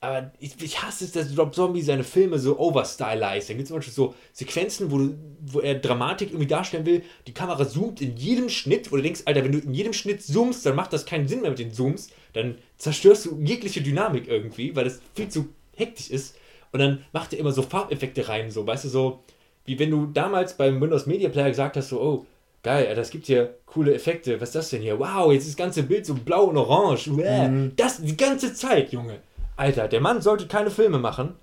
[0.00, 3.50] aber ich, ich hasse es, dass Rob Zombie seine Filme so overstylized.
[3.50, 7.02] Da gibt es zum Beispiel so Sequenzen, wo, du, wo er Dramatik irgendwie darstellen will.
[7.26, 10.22] Die Kamera zoomt in jedem Schnitt, wo du denkst, Alter, wenn du in jedem Schnitt
[10.22, 12.10] zoomst, dann macht das keinen Sinn mehr mit den Zooms.
[12.32, 16.36] Dann zerstörst du jegliche Dynamik irgendwie, weil das viel zu hektisch ist.
[16.70, 19.24] Und dann macht er immer so Farbeffekte rein, so, weißt du, so,
[19.64, 22.26] wie wenn du damals beim Windows Media Player gesagt hast, so, oh,
[22.62, 24.40] geil, das gibt hier coole Effekte.
[24.40, 24.98] Was ist das denn hier?
[24.98, 27.08] Wow, jetzt ist das ganze Bild so blau und orange.
[27.08, 27.72] Mhm.
[27.76, 29.20] Das die ganze Zeit, Junge.
[29.58, 31.34] Alter, der Mann sollte keine Filme machen.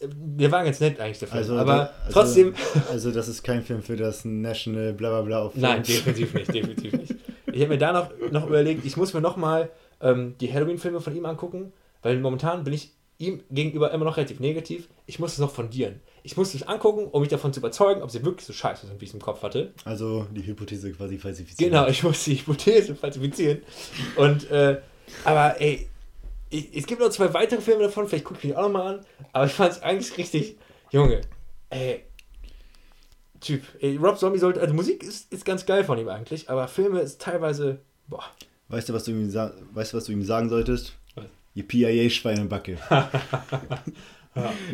[0.00, 1.38] Der war ganz nett eigentlich, der Film.
[1.38, 2.54] Also, aber da- also, trotzdem.
[2.90, 7.14] Also, das ist kein Film für das National Blablabla auf Nein, definitiv nicht, definitiv nicht.
[7.52, 9.70] Ich habe mir da noch, noch überlegt, ich muss mir nochmal
[10.00, 11.72] ähm, die Halloween-Filme von ihm angucken,
[12.02, 14.86] weil momentan bin ich ihm gegenüber immer noch relativ negativ.
[15.06, 16.00] Ich muss es noch fundieren.
[16.22, 19.00] Ich muss es angucken, um mich davon zu überzeugen, ob sie wirklich so scheiße sind,
[19.00, 19.72] wie ich es im Kopf hatte.
[19.84, 21.70] Also, die Hypothese quasi falsifiziert.
[21.72, 23.62] Genau, ich muss die Hypothese falsifizieren.
[24.14, 24.80] Und, äh,
[25.24, 25.88] aber ey,
[26.50, 29.06] ich, es gibt noch zwei weitere Filme davon, vielleicht gucke ich mich auch nochmal an,
[29.32, 30.56] aber ich fand es eigentlich richtig,
[30.90, 31.20] Junge,
[31.70, 32.04] ey,
[33.40, 36.68] Typ, ey, Rob Zombie sollte, also Musik ist, ist ganz geil von ihm eigentlich, aber
[36.68, 37.78] Filme ist teilweise,
[38.08, 38.24] boah,
[38.68, 40.92] Weißt du, was du ihm, weißt, du, was du ihm sagen solltest?
[41.14, 41.24] Was?
[41.54, 42.78] Die PIA-Schweinebacke.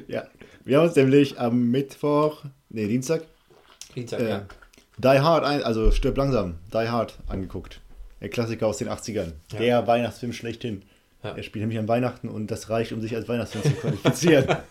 [0.09, 0.27] ja.
[0.65, 3.23] Wir haben uns nämlich am Mittwoch, nee, Dienstag,
[3.95, 4.47] Dienstag, äh, ja.
[4.99, 7.81] Die Hard, also Stirb langsam, Die Hard angeguckt.
[8.21, 9.33] Der Klassiker aus den 80ern.
[9.53, 9.59] Ja.
[9.59, 10.83] Der Weihnachtsfilm schlechthin.
[11.25, 11.37] Ja.
[11.37, 14.59] Er spielt nämlich an Weihnachten und das reicht, um sich als Weihnachtsfilm zu qualifizieren.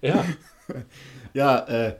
[0.00, 0.24] Ja.
[1.32, 1.96] ja, äh,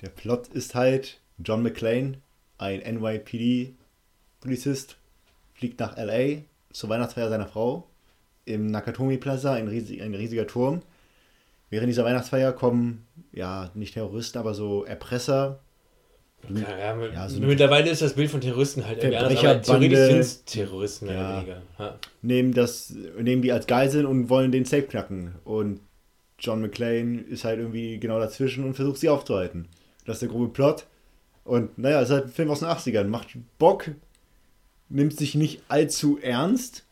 [0.00, 2.22] der Plot ist halt, John McClane,
[2.56, 4.96] ein NYPD-Polizist,
[5.52, 6.40] fliegt nach L.A.
[6.72, 7.86] zur Weihnachtsfeier seiner Frau
[8.46, 10.80] im Nakatomi Plaza, ein, riesig, ein riesiger Turm.
[11.68, 15.58] Während dieser Weihnachtsfeier kommen, ja, nicht Terroristen, aber so Erpresser.
[16.48, 20.18] Ja, ja, so mittlerweile ist das Bild von Terroristen halt irgendwie anders, aber theoretisch sind
[20.18, 21.36] es Terroristen Ja.
[21.36, 21.62] weniger.
[21.78, 21.98] Ja.
[22.20, 25.34] nehmen, das, nehmen die als Geiseln und wollen den Safe knacken.
[25.44, 25.80] Und
[26.38, 29.68] John McClane ist halt irgendwie genau dazwischen und versucht sie aufzuhalten.
[30.04, 30.86] Das ist der grobe Plot.
[31.44, 33.04] Und naja, es ist halt ein Film aus den 80ern.
[33.04, 33.28] Macht
[33.58, 33.90] Bock,
[34.88, 36.84] nimmt sich nicht allzu ernst,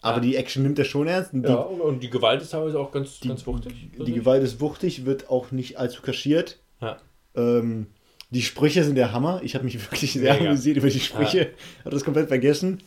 [0.00, 1.32] aber die Action nimmt er schon ernst.
[1.34, 3.74] Und die, Ja, und, die Gewalt ist teilweise auch ganz, die, ganz wuchtig.
[3.98, 6.58] die Gewalt ist wuchtig, wird auch nicht allzu kaschiert.
[6.80, 6.96] Ja.
[7.34, 7.86] Ähm,
[8.30, 9.40] die Sprüche sind der Hammer.
[9.42, 10.46] Ich habe mich wirklich sehr Mega.
[10.46, 11.50] amüsiert über die Sprüche.
[11.80, 12.82] Habe das komplett vergessen.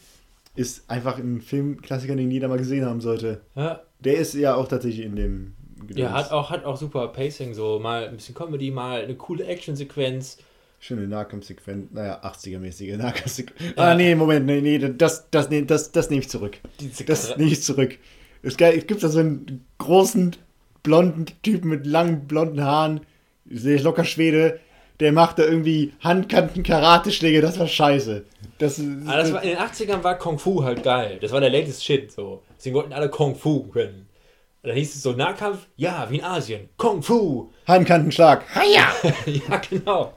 [0.55, 3.41] Ist einfach ein Filmklassiker, den jeder mal gesehen haben sollte.
[3.55, 5.53] Ja, Der ist ja auch tatsächlich in dem.
[5.93, 9.45] ja hat, auch, hat auch super Pacing, so mal ein bisschen Comedy, mal eine coole
[9.45, 10.38] Actionsequenz.
[10.79, 13.73] Schöne Nahkampfsequenz, naja, 80er-mäßige Nahkampfsequenz.
[13.77, 16.57] Ah, nee, Moment, nee, nee, das, das, nee, das, das nehme ich zurück.
[17.07, 17.97] Das nehme ich zurück.
[18.43, 20.35] Es, gibt da so einen großen,
[20.83, 23.01] blonden Typen mit langen, blonden Haaren,
[23.49, 24.59] sehr locker Schwede,
[24.99, 28.25] der macht da irgendwie Handkanten-Karate-Schläge, das war scheiße.
[28.57, 31.19] Das, Aber das war, in den 80ern war Kung Fu halt geil.
[31.21, 32.11] Das war der latest Shit.
[32.11, 32.41] So.
[32.57, 34.07] Deswegen wollten alle Kung Fu können.
[34.63, 36.69] Und dann hieß es so: Nahkampf, ja, wie in Asien.
[36.77, 37.51] Kung Fu.
[37.67, 38.43] Handkantenschlag.
[38.55, 38.87] Haja!
[39.25, 40.13] ja, genau.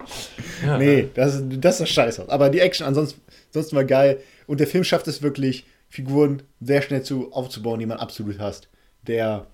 [0.65, 2.25] Ja, Nee, das, das ist scheiße.
[2.29, 4.21] Aber die Action ansonsten, ansonsten war geil.
[4.47, 8.69] Und der Film schafft es wirklich, Figuren sehr schnell zu, aufzubauen, die man absolut hasst.
[9.07, 9.47] Der,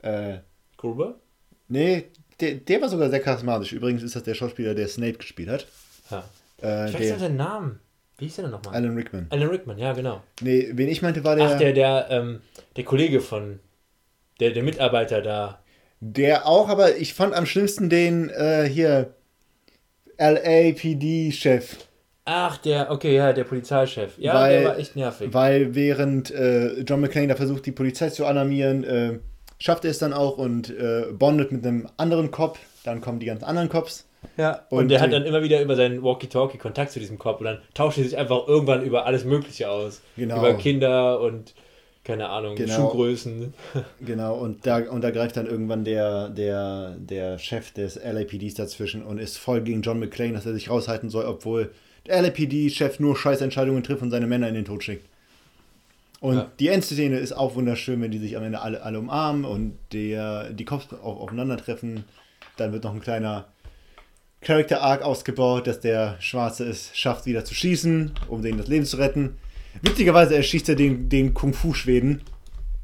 [0.00, 0.38] äh,
[0.76, 1.16] Gruber?
[1.68, 2.04] nee,
[2.42, 3.72] der, der war sogar sehr charismatisch.
[3.72, 5.66] Übrigens ist das der Schauspieler, der Snape gespielt hat.
[6.10, 6.24] Ja.
[6.62, 7.78] Äh, Ich weiß nicht seinen Namen.
[8.18, 8.74] Wie hieß der denn nochmal?
[8.74, 9.26] Alan Rickman.
[9.30, 10.22] Alan Rickman, ja, genau.
[10.42, 12.40] Nee, wen ich meinte, war der, Ach, der, der, ähm,
[12.76, 13.58] der Kollege von.
[14.40, 15.60] Der, der Mitarbeiter da.
[16.00, 19.14] der auch, aber ich fand am schlimmsten den, äh, hier,
[20.18, 21.76] LAPD-Chef.
[22.24, 24.12] Ach, der, okay, ja, der Polizeichef.
[24.18, 25.32] Ja, Weil- der war echt nervig.
[25.34, 29.18] Weil während äh, John McClane da versucht, die Polizei zu alarmieren, äh,
[29.62, 32.58] schafft er es dann auch und äh, bondet mit einem anderen Cop.
[32.84, 34.06] Dann kommen die ganzen anderen Cops.
[34.36, 37.18] Ja, und, Und, der hat äh, dann immer wieder über seinen Walkie-Talkie Kontakt zu diesem
[37.18, 40.00] Cop und dann tauschen sie sich einfach irgendwann über alles Mögliche aus.
[40.16, 40.38] Genau.
[40.38, 41.54] Über Kinder und,
[42.02, 42.74] keine Ahnung, Genau.
[42.74, 43.54] Schuhgrößen.
[44.00, 49.04] Genau, und da, und da greift dann irgendwann der, der, der Chef des LAPDs dazwischen
[49.04, 51.70] und ist voll gegen John McClane, dass er sich raushalten soll, obwohl
[52.06, 55.06] der LAPD-Chef nur Scheißentscheidungen trifft und seine Männer in den Tod schickt.
[56.22, 56.52] Und Ja.
[56.60, 60.50] die Endszene ist auch wunderschön, wenn die sich am Ende alle, alle umarmen und der,
[60.52, 62.04] die Cops auch aufeinandertreffen.
[62.56, 63.46] Dann wird noch ein kleiner
[64.40, 68.84] Character Arc ausgebaut, dass der Schwarze es schafft, wieder zu schießen, um denen das Leben
[68.84, 69.36] zu retten.
[69.82, 72.22] Witzigerweise erschießt er den, den Kung-Fu-Schweden,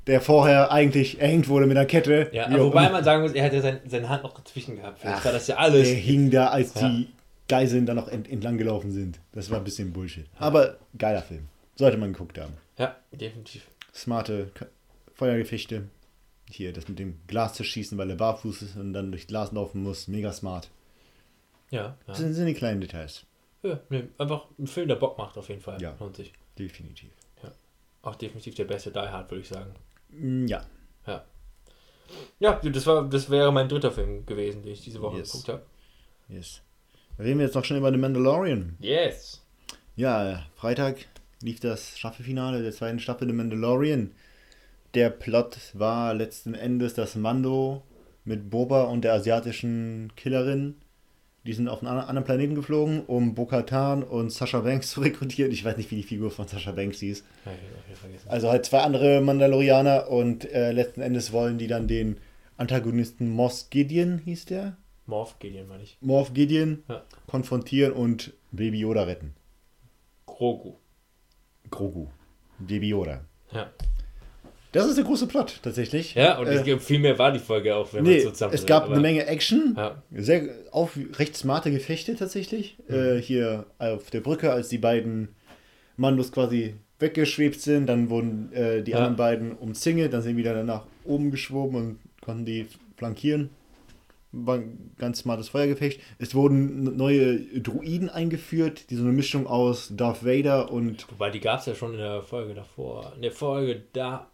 [0.09, 2.29] der vorher eigentlich erhängt wurde mit einer Kette.
[2.33, 4.99] Ja, wobei man sagen muss, er hat ja sein, seine Hand noch dazwischen gehabt.
[5.01, 5.87] Vielleicht Ach, war das ja alles.
[5.87, 6.89] Der hing da, als Ja.
[6.89, 7.09] die
[7.49, 9.21] Geiseln dann noch ent entlang gelaufen sind.
[9.33, 10.27] Das war ein bisschen Bullshit.
[10.41, 11.47] Aber geiler Film.
[11.77, 12.55] Sollte man geguckt haben.
[12.79, 13.67] Ja, definitiv.
[13.95, 14.67] Smarte Ka-
[15.15, 15.89] Feuergefechte.
[16.51, 19.83] Hier, das mit dem Glas zerschießen, weil er barfuß ist und dann durch Glas laufen
[19.83, 20.09] muss.
[20.09, 20.71] Mega smart.
[21.71, 21.97] Ja, ja.
[22.07, 23.25] Das sind, sind die kleinen Details.
[23.63, 25.81] ja nee, einfach ein Film, der Bock macht auf jeden Fall.
[25.83, 25.95] Ja.
[26.01, 26.33] Lohnt sich.
[26.59, 27.11] Definitiv.
[28.01, 29.75] Auch definitiv der beste Die Hard, würde ich sagen.
[30.11, 30.65] Mm, Ja.
[31.07, 31.25] Ja.
[32.39, 35.33] Ja, das, war, das wäre mein dritter Film gewesen, den ich diese Woche Yes.
[35.33, 35.63] geguckt habe.
[36.29, 36.63] Yes.
[37.19, 38.77] Reden wir jetzt noch schnell über The Mandalorian.
[38.81, 39.43] Yes.
[39.97, 41.07] Ja, Freitag
[41.43, 44.13] lief das Staffelfinale der zweiten Staffel The Mandalorian.
[44.95, 47.83] Der Plot war letzten Endes, dass Mando
[48.25, 50.75] mit Boba und der asiatischen Killerin,
[51.45, 55.53] die sind auf einen an- anderen Planeten geflogen, um Bo-Katan und Sasha Banks zu rekrutieren.
[55.53, 57.23] Ich weiß nicht, wie die Figur von Sasha Banks hieß.
[58.27, 62.17] Also halt zwei andere Mandalorianer und äh, letzten Endes wollen die dann den
[62.57, 64.77] Antagonisten Moss Gideon, hieß der?
[65.07, 65.97] Morph Gideon, meine ich.
[66.01, 67.03] Morph Gideon Ja.
[67.27, 69.35] konfrontieren und Baby Yoda retten.
[70.27, 70.75] Grogu.
[71.71, 72.07] Grogu.
[72.59, 73.21] Baby Yoda.
[73.53, 73.71] Ja.
[74.73, 76.15] Das ist der große Plot, tatsächlich.
[76.15, 78.67] Ja, und Äh, viel mehr war die Folge auch, wenn nee, man so zusammen es
[78.67, 79.75] gab aber- eine Menge Action.
[79.77, 80.03] Ja.
[80.15, 82.77] Sehr auf, recht smarte Gefechte tatsächlich.
[82.87, 82.95] Mhm.
[82.95, 85.29] Äh, hier auf der Brücke, als die beiden
[85.97, 88.99] Mandos quasi weggeschwebt sind, dann wurden äh, die Ja.
[88.99, 92.67] anderen beiden umzingelt, dann sind die wieder nach oben geschwoben und konnten die
[92.97, 93.49] flankieren.
[94.31, 96.01] War ein ganz smartes Feuergefecht.
[96.19, 101.41] Es wurden neue Druiden eingeführt, die so eine Mischung aus Darth Vader und Wobei, die
[101.41, 103.13] gab es ja schon in der Folge davor.
[103.17, 104.29] In der Folge da.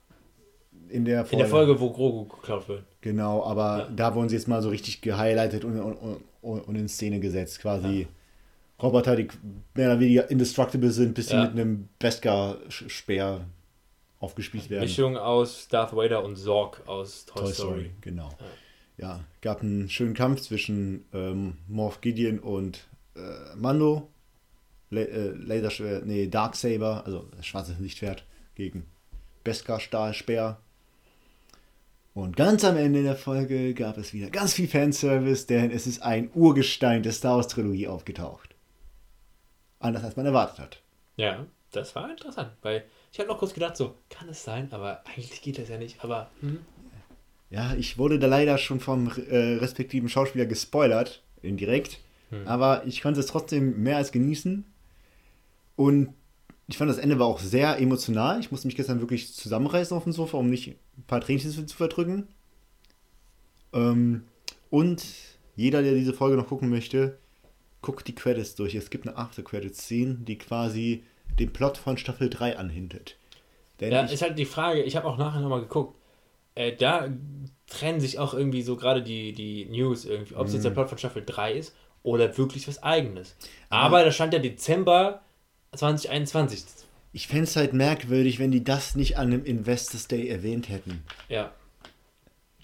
[0.88, 2.82] in der In der Folge, wo Grogu geklaut wird.
[3.02, 3.88] Genau, aber Ja.
[3.94, 7.60] da wurden sie jetzt mal so richtig gehighlightet und, und, und, und in Szene gesetzt,
[7.60, 8.08] quasi.
[8.82, 9.28] Roboter, die
[9.74, 11.42] mehr oder weniger indestructible sind, bis sie Ja.
[11.44, 13.44] mit einem Beskar-Speer
[14.18, 14.82] aufgespielt werden.
[14.84, 17.70] Mischung aus Darth Vader und Zorg aus Toy, Toy Story.
[17.72, 18.28] Story, genau.
[18.40, 18.46] Ja,
[19.40, 22.86] gab einen schönen Kampf zwischen ähm, Morph Gideon und
[23.16, 24.10] äh, Mando.
[24.90, 28.24] La äh, Laserschwert, nee, Darksaber, also das schwarze Lichtschwert
[28.54, 28.86] gegen
[29.42, 30.58] Beskar Stahlspeer.
[32.14, 36.02] Und ganz am Ende der Folge gab es wieder ganz viel Fanservice, denn es ist
[36.02, 38.54] ein Urgestein der Star Wars Trilogie aufgetaucht.
[39.80, 40.82] Anders als man erwartet hat.
[41.16, 45.02] Ja, das war interessant, weil ich habe noch kurz gedacht, so, kann es sein, aber
[45.06, 46.64] eigentlich geht das ja nicht, aber hm,
[47.54, 52.00] Ja, ich wurde da leider schon vom äh, respektiven Schauspieler gespoilert, indirekt.
[52.46, 54.64] Aber ich konnte es trotzdem mehr als genießen.
[55.76, 56.14] Und
[56.66, 58.40] ich fand, das Ende war auch sehr emotional.
[58.40, 61.64] Ich musste mich gestern wirklich zusammenreißen auf dem Sofa, um nicht ein paar Tränchen zu,
[61.64, 62.26] zu verdrücken.
[63.72, 64.24] Ähm,
[64.70, 65.04] und
[65.54, 67.18] jeder, der diese Folge noch gucken möchte,
[67.82, 68.74] guckt die Credits durch.
[68.74, 71.04] Es gibt eine After-Credits-Scene, die quasi
[71.38, 73.16] den Plot von Staffel 3 anhintet.
[73.78, 75.94] Denn ja, ist halt die Frage, ich habe auch nachher nochmal geguckt,
[76.54, 77.08] äh, da
[77.66, 80.88] trennen sich auch irgendwie so gerade die, die News irgendwie, ob es jetzt der Plot
[80.88, 83.34] von Staffel 3 ist oder wirklich was eigenes.
[83.70, 85.22] Aber da stand ja Dezember
[85.74, 86.64] 2021.
[87.12, 91.02] ich fände es halt merkwürdig, wenn die das nicht an einem Investors Day erwähnt hätten.
[91.28, 91.52] Ja,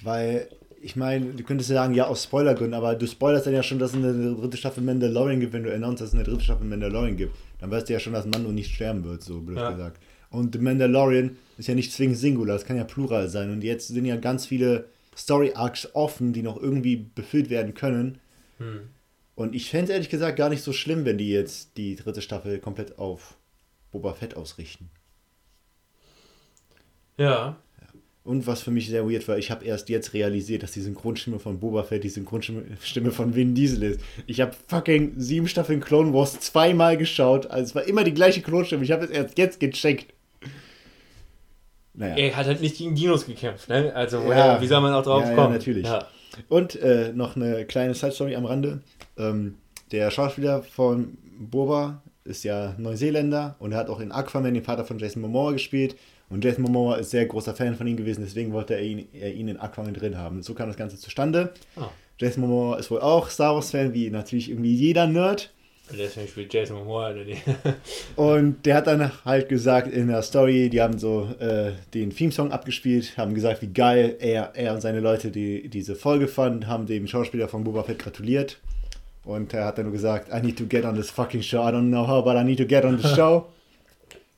[0.03, 0.49] Weil,
[0.83, 3.79] ich meine, du könntest ja sagen, ja, aus Spoilergründen, aber du spoilerst dann ja schon,
[3.79, 6.67] dass es eine dritte Staffel Mandalorian gibt, wenn du announcest, dass es eine dritte Staffel
[6.67, 7.37] Mandalorian gibt.
[7.61, 9.71] Dann weißt du ja schon, dass Mando nicht sterben wird, so blöd Ja.
[9.71, 10.01] gesagt.
[10.31, 13.51] Und The Mandalorian ist ja nicht zwingend Singular, es kann ja Plural sein.
[13.51, 18.19] Und jetzt sind ja ganz viele Story-Arcs offen, die noch irgendwie befüllt werden können.
[18.59, 18.83] Hm.
[19.35, 22.23] Und ich fände es ehrlich gesagt gar nicht so schlimm, wenn die jetzt die dritte
[22.23, 23.37] Staffel komplett auf
[23.91, 24.91] Boba Fett ausrichten.
[27.81, 27.89] ja,
[28.23, 31.39] Und was für mich sehr weird war, ich habe erst jetzt realisiert, dass die Synchronstimme
[31.39, 34.01] von Boba Fett die Synchronstimme Stimme von Vin Diesel ist.
[34.27, 37.47] Ich habe fucking sieben Staffeln Clone Wars zweimal geschaut.
[37.47, 38.85] Also es war immer die gleiche Klonstimme.
[38.85, 40.13] Ich habe es erst jetzt gecheckt.
[41.95, 42.17] Naja.
[42.17, 43.93] er hat halt nicht gegen Dinos gekämpft, ne?
[43.95, 44.27] Also, Ja.
[44.27, 45.53] woher, wie soll man auch drauf Ja, ja, kommen?
[45.53, 45.87] natürlich.
[45.87, 46.07] Ja.
[46.49, 48.81] Und äh, noch eine kleine Side-Story am Rande.
[49.19, 49.57] Ähm,
[49.91, 54.85] der Schauspieler von Boba ist ja Neuseeländer und er hat auch in Aquaman den Vater
[54.85, 55.97] von Jason Momoa gespielt.
[56.29, 59.35] Und Jason Momoa ist sehr großer Fan von ihm gewesen, deswegen wollte er ihn, er
[59.35, 60.43] ihn in Aquaman drin haben.
[60.45, 61.53] So kam das Ganze zustande.
[61.77, 61.89] Ah.
[62.21, 65.51] Jason Momoa ist wohl auch Star Wars-Fan, wie natürlich irgendwie jeder Nerd.
[65.91, 67.11] Und Deswegen spielt Jason Momoa.
[67.11, 67.37] oder die-
[68.17, 72.53] Und der hat dann halt gesagt in der Story, die haben so äh, den Theme-Song
[72.53, 76.87] abgespielt, haben gesagt, wie geil er, er und seine Leute die, diese Folge fanden, haben
[76.87, 78.59] dem Schauspieler von Boba Fett gratuliert.
[79.25, 81.59] Und er hat dann nur gesagt, I need to get on this fucking show.
[81.59, 83.47] I don't know how, but I need to get on the show.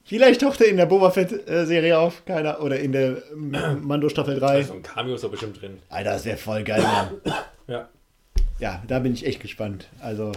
[0.04, 4.38] Vielleicht taucht er in der Boba Fett-Serie auf, keiner, oder in der ähm, Mando Staffel
[4.40, 4.46] 3.
[4.48, 5.78] Also ein Cameo ist doch bestimmt drin.
[5.88, 7.08] Alter, das wäre voll geil, Mann.
[7.68, 7.88] Ja.
[8.58, 9.86] Ja, da bin ich echt gespannt.
[10.00, 10.32] Also,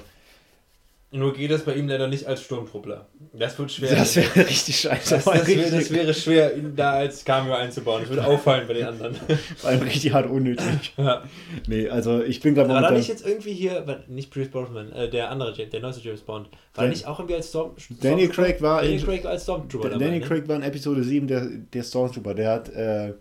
[1.16, 3.08] Nur geht es bei ihm leider nicht als Sturmtruppler.
[3.34, 3.96] Das wird schwer.
[3.96, 5.16] das wäre richtig scheiße.
[5.16, 8.02] das, das, wäre, das wäre schwer, ihn da als Cameo einzubauen.
[8.02, 9.16] Das würde auffallen bei den anderen.
[9.58, 10.94] vor allem richtig hart unnötig.
[10.98, 11.24] ja.
[11.68, 15.10] Nee, also ich bin gerade War da nicht jetzt irgendwie hier, nicht Pierce Brosnan, äh,
[15.10, 18.28] der andere, James- der neueste James Bond, war Dan- nicht auch irgendwie als Storm Daniel
[18.28, 18.50] Stormtrooper?
[18.52, 20.26] Craig war Daniel in- Craig als Stormtrooper dabei, Danny ne?
[20.26, 22.34] Craig war in Episode 7 der, der Stormtrooper.
[22.34, 23.14] Der hat, äh,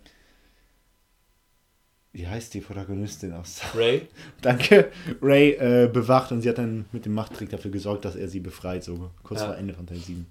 [2.15, 3.61] wie heißt die Protagonistin aus?
[3.75, 4.03] Ray?
[4.41, 4.91] Danke,
[5.21, 8.41] Ray äh, bewacht und sie hat dann mit dem Machttrick dafür gesorgt, dass er sie
[8.41, 9.49] befreit, so kurz Ja.
[9.49, 10.27] vor Ende von Teil 7.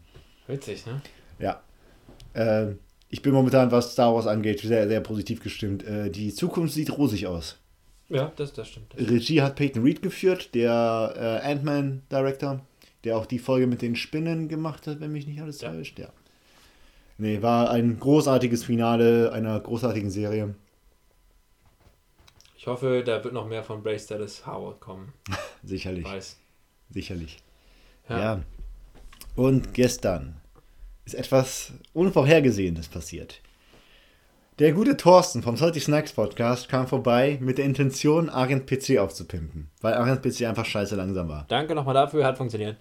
[0.48, 1.02] Witzig, ne?
[1.40, 1.62] Ja.
[2.34, 2.74] Äh,
[3.10, 5.84] ich bin momentan, was Star Wars angeht, sehr, sehr positiv gestimmt.
[5.86, 7.60] Äh, die Zukunft sieht rosig aus.
[8.10, 8.96] Ja, das, das stimmt.
[8.98, 12.62] Regie hat Peyton Reed geführt, der äh, Ant-Man-Director,
[13.04, 15.72] der auch die Folge mit den Spinnen gemacht hat, wenn mich nicht alles Ja.
[15.72, 16.00] täuscht.
[16.00, 16.10] Ja.
[17.18, 20.56] Nee, war ein großartiges Finale einer großartigen Serie.
[22.64, 25.12] Ich hoffe, da wird noch mehr von Bryce Dallas Howard kommen.
[25.64, 26.06] Sicherlich.
[26.06, 26.38] Weiß.
[26.92, 27.40] Sicherlich.
[28.08, 28.20] Ja.
[28.20, 28.42] Ja.
[29.36, 30.38] Und gestern
[31.04, 33.42] ist etwas Unvorhergesehenes passiert.
[34.60, 39.70] Der gute Thorsten vom Salty Snacks Podcast kam vorbei mit der Intention, Agent PC aufzupimpen,
[39.82, 41.44] weil Agent PC einfach scheiße langsam war.
[41.50, 42.78] Danke nochmal dafür, hat funktioniert.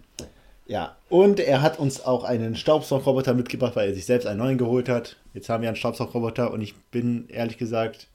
[0.65, 4.57] Ja, und er hat uns auch einen Staubsaugroboter mitgebracht, weil er sich selbst einen neuen
[4.57, 5.17] geholt hat.
[5.33, 8.07] Jetzt haben wir einen Staubsaugroboter und ich bin ehrlich gesagt,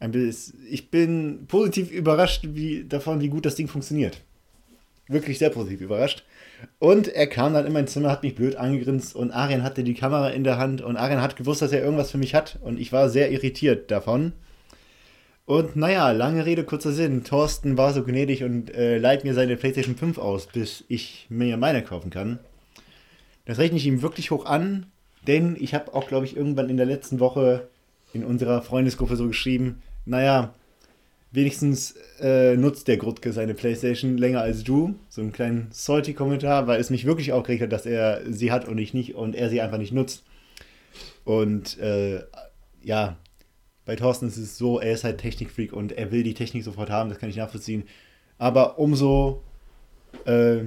[0.00, 4.20] ich bin positiv überrascht wie, davon, wie gut das Ding funktioniert.
[5.08, 6.24] Wirklich sehr positiv überrascht.
[6.78, 9.94] Und er kam dann in mein Zimmer, hat mich blöd angegrinst und Arian hatte die
[9.94, 12.80] Kamera in der Hand und Arian hat gewusst, dass er irgendwas für mich hat und
[12.80, 14.32] ich war sehr irritiert davon.
[15.46, 17.22] Und naja, lange Rede, kurzer Sinn.
[17.22, 21.58] Thorsten war so gnädig und äh, leiht mir seine PlayStation 5 aus, bis ich mir
[21.58, 22.38] meine kaufen kann.
[23.44, 24.86] Das rechne ich ihm wirklich hoch an,
[25.26, 27.68] denn ich habe auch, glaube ich, irgendwann in der letzten Woche
[28.14, 30.54] in unserer Freundesgruppe so geschrieben, naja,
[31.34, 34.94] Wenigstens äh, nutzt der Grutke seine Playstation länger als du.
[35.08, 38.78] So einen kleinen Salty-Kommentar, weil es mich wirklich aufgeregt hat, dass er sie hat und
[38.78, 40.22] ich nicht und er sie einfach nicht nutzt.
[41.24, 42.22] Und äh,
[42.84, 43.16] ja,
[43.84, 46.88] bei Thorsten ist es so, er ist halt Technikfreak und er will die Technik sofort
[46.88, 47.82] haben, das kann ich nachvollziehen.
[48.38, 49.42] Aber umso,
[50.26, 50.66] äh,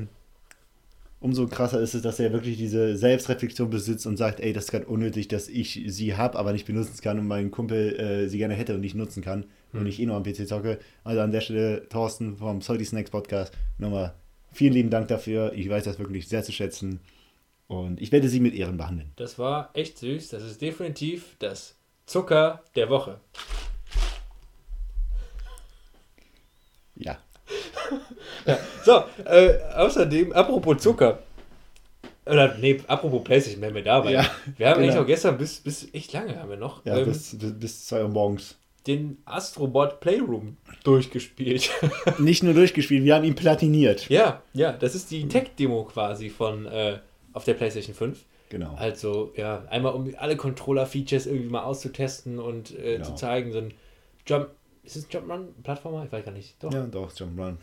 [1.19, 4.71] umso krasser ist es, dass er wirklich diese Selbstreflexion besitzt und sagt, ey, das ist
[4.71, 8.37] gerade unnötig, dass ich sie habe, aber nicht benutzen kann und mein Kumpel äh, sie
[8.37, 9.81] gerne hätte und nicht nutzen kann hm.
[9.81, 10.79] und ich eh nur am PC zocke.
[11.03, 14.13] Also an der Stelle, Thorsten vom Salty Snacks Podcast, nochmal
[14.51, 15.53] vielen lieben Dank dafür.
[15.53, 16.99] Ich weiß das wirklich sehr zu schätzen
[17.67, 19.11] und ich werde sie mit Ehren behandeln.
[19.15, 20.29] Das war echt süß.
[20.29, 23.19] Das ist definitiv das Zucker der Woche.
[26.95, 27.17] Ja.
[28.45, 28.57] Ja.
[28.83, 31.19] So, äh, außerdem, apropos Zucker.
[32.25, 34.11] Oder, nee, apropos PlayStation, wenn wir dabei.
[34.11, 34.25] Ja,
[34.57, 34.87] wir haben genau.
[34.87, 36.85] eigentlich auch gestern bis, bis echt lange haben wir noch.
[36.85, 38.57] Ja, ähm, bis, bis, bis 2 Uhr morgens.
[38.85, 41.69] Den Astrobot Playroom durchgespielt.
[42.19, 44.07] Nicht nur durchgespielt, wir haben ihn platiniert.
[44.09, 46.99] Ja, ja, das ist die Tech-Demo quasi von äh,
[47.33, 48.23] auf der PlayStation 5.
[48.49, 48.75] Genau.
[48.75, 53.05] Also, ja, einmal um alle Controller-Features irgendwie mal auszutesten und äh, genau.
[53.05, 53.73] zu zeigen, so ein
[54.25, 54.49] Jump.
[54.87, 55.49] Ist es Jump-Run?
[55.63, 56.05] Plattformer?
[56.05, 56.63] Ich weiß gar nicht.
[56.63, 56.73] Doch.
[56.73, 57.57] Ja, doch, Jump-Run.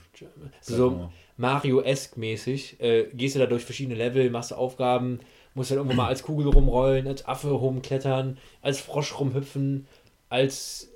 [0.58, 2.78] Also so Mario-esque mäßig.
[2.80, 5.20] Äh, gehst du da durch verschiedene Level, machst du Aufgaben,
[5.54, 9.86] musst dann irgendwo mal als Kugel rumrollen, als Affe rumklettern, als Frosch rumhüpfen,
[10.28, 10.90] als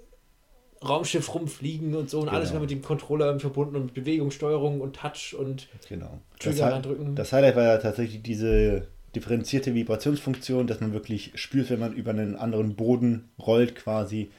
[0.86, 2.36] Raumschiff rumfliegen und so und genau.
[2.36, 6.20] alles immer mit dem Controller verbunden und mit Bewegungssteuerung und Touch und genau.
[6.38, 7.14] Trigger das, drücken.
[7.14, 12.10] Das Highlight war ja tatsächlich diese differenzierte Vibrationsfunktion, dass man wirklich spürt, wenn man über
[12.10, 14.30] einen anderen Boden rollt quasi.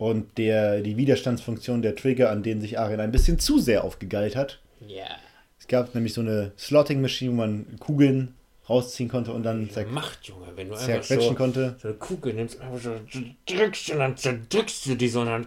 [0.00, 4.34] Und der, die Widerstandsfunktion der Trigger, an denen sich Arien ein bisschen zu sehr aufgegeilt
[4.34, 4.58] hat.
[4.80, 4.96] Ja.
[4.96, 5.16] Yeah.
[5.58, 8.34] Es gab nämlich so eine Slotting-Maschine, wo man Kugeln
[8.66, 11.76] rausziehen konnte und dann zer Macht, Junge, wenn du einfach so, konnte.
[11.82, 12.94] so eine Kugel nimmst, einfach so
[13.44, 15.46] drückst und dann zerdrückst du die, sondern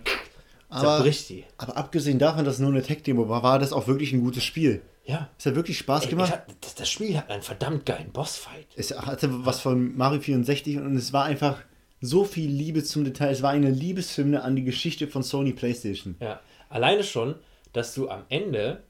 [0.70, 1.46] aber, zerbricht die.
[1.58, 4.44] Aber abgesehen davon, dass es nur eine Tech-Demo war, war das auch wirklich ein gutes
[4.44, 4.84] Spiel.
[5.06, 5.30] Ja.
[5.40, 6.32] Es hat wirklich Spaß Ey, gemacht.
[6.32, 8.68] Hat, das, das, Spiel hat einen verdammt geilen Bossfight.
[8.76, 11.64] Es hatte was von Mario 64 und es war einfach
[12.04, 13.32] so viel Liebe zum Detail.
[13.32, 16.16] Es war eine Liebeshymne an die Geschichte von Sony PlayStation.
[16.20, 16.42] Ja.
[16.70, 17.36] Alleine schon,
[17.72, 18.84] dass du am Ende,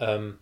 [0.00, 0.38] ähm,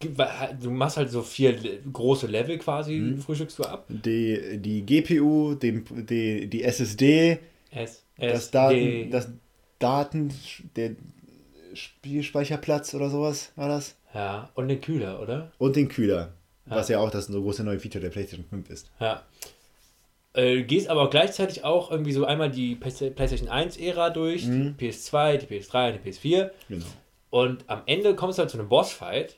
[0.00, 1.54] du machst halt so vier
[1.92, 3.18] große Level quasi, mhm.
[3.18, 3.84] frühstückst du ab.
[3.88, 7.38] Die, die GPU, die, die, die SSD,
[7.70, 9.28] S das Daten, das
[9.78, 10.32] Daten,
[10.74, 10.92] der
[11.74, 13.96] Spielspeicherplatz oder sowas war das.
[14.14, 15.52] Ja, und den Kühler, oder?
[15.58, 16.32] Und den Kühler,
[16.66, 16.76] ja.
[16.76, 18.90] was ja auch das so große neue Feature der PlayStation 5 ist.
[19.00, 19.22] Ja.
[20.34, 24.76] Äh, gehst aber gleichzeitig auch irgendwie so einmal die PlayStation 1-Ära durch, mhm.
[24.78, 26.50] die PS2, die PS3 und die PS4.
[26.68, 26.84] Genau.
[27.28, 29.36] Und am Ende kommst du halt zu einem Bossfight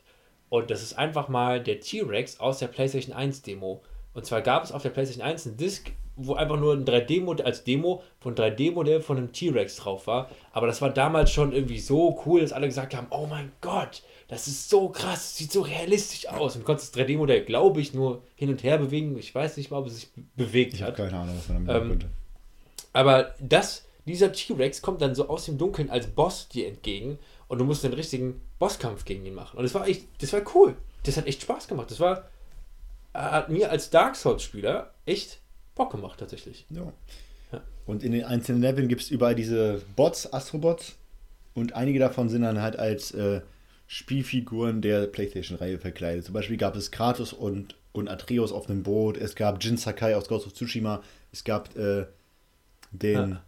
[0.48, 3.82] und das ist einfach mal der T-Rex aus der PlayStation 1 Demo.
[4.12, 7.44] Und zwar gab es auf der PlayStation 1 einen Disc, wo einfach nur ein 3D-Modell
[7.44, 10.30] als Demo von 3D-Modell von einem T-Rex drauf war.
[10.52, 14.02] Aber das war damals schon irgendwie so cool, dass alle gesagt haben: Oh mein Gott,
[14.28, 16.54] das ist so krass, sieht so realistisch aus.
[16.54, 19.18] Und du konntest das 3D-Modell, glaube ich, nur hin und her bewegen.
[19.18, 20.94] Ich weiß nicht mal, ob es sich bewegt ich hat.
[20.94, 22.10] Ich habe keine Ahnung, was man damit ähm, könnte.
[22.92, 27.18] Aber das, dieser T-Rex kommt dann so aus dem Dunkeln als Boss dir entgegen
[27.48, 29.58] und du musst den richtigen Bosskampf gegen ihn machen.
[29.58, 30.76] Und das war echt, das war cool.
[31.02, 31.90] Das hat echt Spaß gemacht.
[31.90, 32.28] Das war,
[33.12, 35.40] hat mir als Dark Souls-Spieler echt
[35.74, 36.66] Bock gemacht, tatsächlich.
[36.70, 36.92] Ja.
[37.52, 37.60] ja.
[37.84, 40.96] Und in den einzelnen Leveln gibt es überall diese Bots, Astrobots.
[41.52, 43.42] Und einige davon sind dann halt als äh,
[43.86, 46.24] Spielfiguren der PlayStation-Reihe verkleidet.
[46.24, 49.16] Zum Beispiel gab es Kratos und, und Atreus auf einem Boot.
[49.16, 51.02] Es gab Jin Sakai aus Ghost of Tsushima.
[51.32, 52.06] Es gab äh,
[52.92, 53.44] den ja.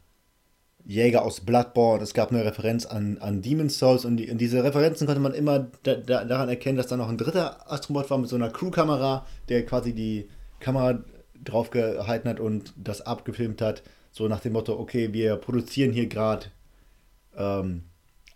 [0.84, 2.02] Jäger aus Bloodborne.
[2.02, 4.04] Es gab eine Referenz an, an Demon's Souls.
[4.04, 7.08] Und, die, und diese Referenzen konnte man immer da, da, daran erkennen, dass da noch
[7.08, 10.28] ein dritter Astrobot war mit so einer Crew-Kamera, der quasi die
[10.60, 11.02] Kamera
[11.42, 13.82] drauf gehalten hat und das abgefilmt hat.
[14.12, 16.46] So nach dem Motto, okay, wir produzieren hier gerade
[17.36, 17.84] ähm,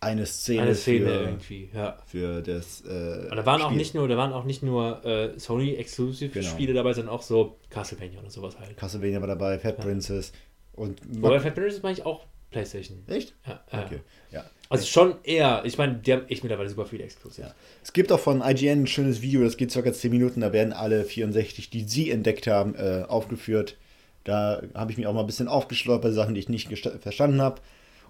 [0.00, 1.98] eine Szene, eine Szene für, irgendwie, ja.
[2.06, 2.82] Für das.
[2.82, 3.66] Äh, und da waren Spiel.
[3.66, 6.48] auch nicht nur, da waren auch nicht nur äh, Sony Exclusive genau.
[6.48, 8.76] Spiele dabei, sondern auch so Castlevania und sowas halt.
[8.76, 9.84] Castlevania war dabei, Fat ja.
[9.84, 10.32] Princess
[10.72, 11.00] und.
[11.06, 13.04] Wobei Fat Princess meine ich auch PlayStation.
[13.06, 13.34] Echt?
[13.46, 13.60] Ja.
[13.70, 14.00] Okay.
[14.32, 14.44] Ja.
[14.70, 17.48] Also schon eher, ich meine, die haben echt mittlerweile super viele Exclusive.
[17.48, 17.54] Ja.
[17.82, 20.72] Es gibt auch von IGN ein schönes Video, das geht circa 10 Minuten, da werden
[20.72, 23.76] alle 64, die sie entdeckt haben, äh, aufgeführt.
[24.24, 26.68] Da habe ich mich auch mal ein bisschen aufgeschleudert bei Sachen, die ich nicht
[27.00, 27.60] verstanden habe.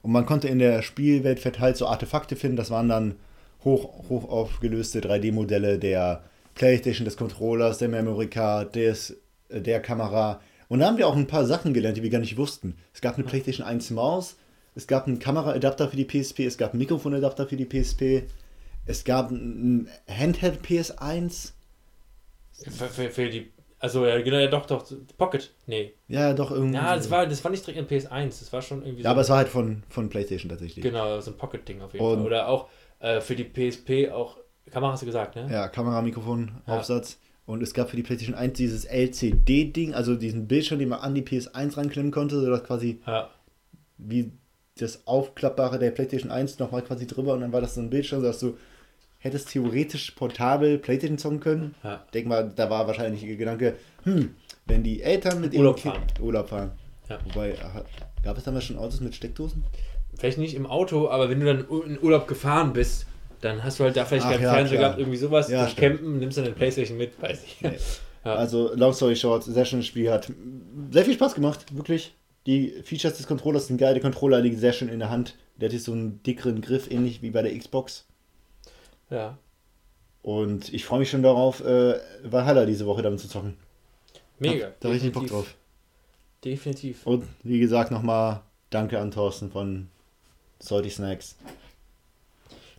[0.02, 2.56] Und man konnte in der Spielwelt verteilt so Artefakte finden.
[2.56, 3.16] Das waren dann
[3.64, 6.22] hoch, hoch aufgelöste 3D-Modelle der
[6.54, 9.16] PlayStation, des Controllers, der Memory Card, des,
[9.48, 10.40] äh, der Kamera.
[10.68, 12.76] Und da haben wir auch ein paar Sachen gelernt, die wir gar nicht wussten.
[12.94, 14.36] Es gab eine PlayStation 1 Maus,
[14.74, 18.22] es gab einen Kameraadapter für die PSP, es gab einen Mikrofonadapter für die PSP,
[18.86, 21.52] es gab einen Handheld PS1.
[22.52, 23.50] Für, für, für die
[23.82, 24.84] Also, ja, genau, ja, doch, doch.
[25.16, 25.52] Pocket.
[25.66, 25.94] Nee.
[26.06, 26.74] Ja, doch, irgendwie.
[26.76, 28.26] Ja, das war, das war nicht direkt in PS1.
[28.40, 30.82] Das war schon irgendwie Ja, aber es war halt von, von PlayStation tatsächlich.
[30.84, 32.26] Genau, so ein Pocket-Ding auf jeden Und- Fall.
[32.26, 32.68] Oder auch
[33.00, 34.36] äh, für die PSP auch.
[34.70, 35.48] Kamera hast du gesagt, ne?
[35.50, 36.78] Ja, Kamera, Mikrofon, Ja.
[36.78, 37.18] Aufsatz.
[37.46, 41.14] Und es gab für die PlayStation 1 dieses LCD-Ding, also diesen Bildschirm, den man an
[41.14, 43.30] die PS1 ranklemmen konnte, sodass quasi Ja.
[43.98, 44.30] wie
[44.78, 48.20] das Aufklappbare der PlayStation 1 nochmal quasi drüber und dann war das so ein Bildschirm,
[48.20, 48.56] sodass du
[49.20, 51.74] hättest theoretisch portabel PlayStation zocken können.
[51.84, 52.04] Ja.
[52.12, 54.34] Denk mal, da war wahrscheinlich der Gedanke, hm,
[54.66, 56.06] wenn die Eltern mit Urlaub ihrem fahren.
[56.06, 56.72] Kind Urlaub fahren.
[57.08, 57.18] Ja.
[57.24, 57.54] Wobei,
[58.22, 59.64] gab es damals schon Autos mit Steckdosen?
[60.16, 63.06] Vielleicht nicht im Auto, aber wenn du dann in Urlaub gefahren bist,
[63.40, 64.88] dann hast du halt da vielleicht Ach keinen ja, Fernseher klar.
[64.90, 65.48] gehabt, irgendwie sowas.
[65.48, 65.98] Ja, stimmt.
[65.98, 67.60] Campen, nimmst dann eine Playstation mit, weiß ich.
[67.60, 67.70] Nee.
[68.22, 68.34] Ja.
[68.34, 70.30] Also, long story short, sehr schönes Spiel, hat
[70.90, 72.14] sehr viel Spaß gemacht, wirklich.
[72.46, 75.36] Die Features des Controllers sind geil, der Controller liegt sehr schön in der Hand.
[75.56, 78.06] Der hat jetzt so einen dickeren Griff, ähnlich wie bei der Xbox.
[79.10, 79.38] Ja.
[80.22, 83.56] Und ich freue mich schon darauf, äh, Valhalla diese Woche damit zu zocken.
[84.38, 84.66] Mega.
[84.66, 85.48] Hab Da richtig Bock Definitiv.
[85.48, 85.56] drauf.
[86.44, 87.06] Definitiv.
[87.06, 89.88] Und wie gesagt, nochmal danke an Thorsten von
[90.58, 91.36] Salty Snacks.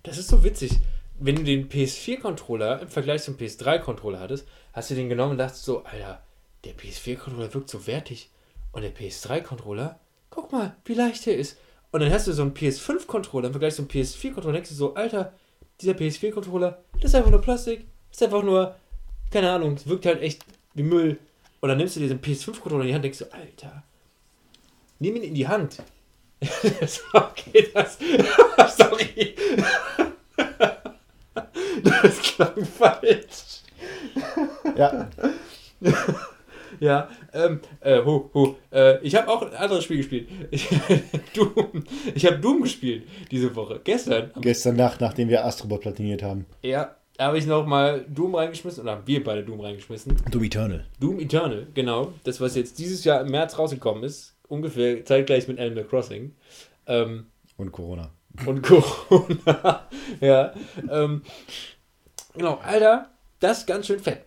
[0.03, 0.79] Das ist so witzig.
[1.19, 5.65] Wenn du den PS4-Controller im Vergleich zum PS3-Controller hattest, hast du den genommen und dachtest
[5.65, 6.23] so, Alter,
[6.63, 8.29] der PS4-Controller wirkt so wertig.
[8.71, 9.99] Und der PS3-Controller,
[10.31, 11.57] guck mal, wie leicht der ist.
[11.91, 15.33] Und dann hast du so einen PS5-Controller im Vergleich zum PS4-Controller, denkst du so, Alter,
[15.81, 17.85] dieser PS4-Controller, das ist einfach nur Plastik.
[18.09, 18.75] Das ist einfach nur,
[19.31, 21.17] keine Ahnung, es wirkt halt echt wie Müll.
[21.59, 23.83] Und dann nimmst du diesen PS5-Controller in die Hand und denkst so, Alter,
[24.99, 25.81] nimm ihn in die Hand.
[27.13, 27.97] okay, das.
[28.77, 29.35] Sorry.
[31.83, 33.61] Das klang falsch.
[34.75, 35.09] Ja,
[36.81, 40.27] Ja, ähm, äh, hu, hu, äh, ich habe auch ein anderes Spiel gespielt.
[40.49, 40.67] Ich,
[41.35, 41.83] Doom.
[42.15, 43.79] Ich habe Doom gespielt diese Woche.
[43.83, 44.31] Gestern.
[44.41, 46.47] gestern Nacht, nachdem wir Astrobot platiniert haben.
[46.63, 50.17] Ja, habe ich nochmal Doom reingeschmissen, oder haben wir beide Doom reingeschmissen.
[50.31, 50.85] Doom Eternal.
[50.99, 52.13] Doom Eternal, genau.
[52.23, 54.35] Das, was jetzt dieses Jahr im März rausgekommen ist.
[54.47, 56.33] Ungefähr zeitgleich mit Animal Crossing.
[56.87, 57.27] Ähm,
[57.57, 58.09] Und Corona.
[58.47, 59.87] und Corona.
[60.19, 60.51] ja.
[60.89, 61.21] Ähm,
[62.33, 64.23] genau, Alter, das ist ganz schön fett.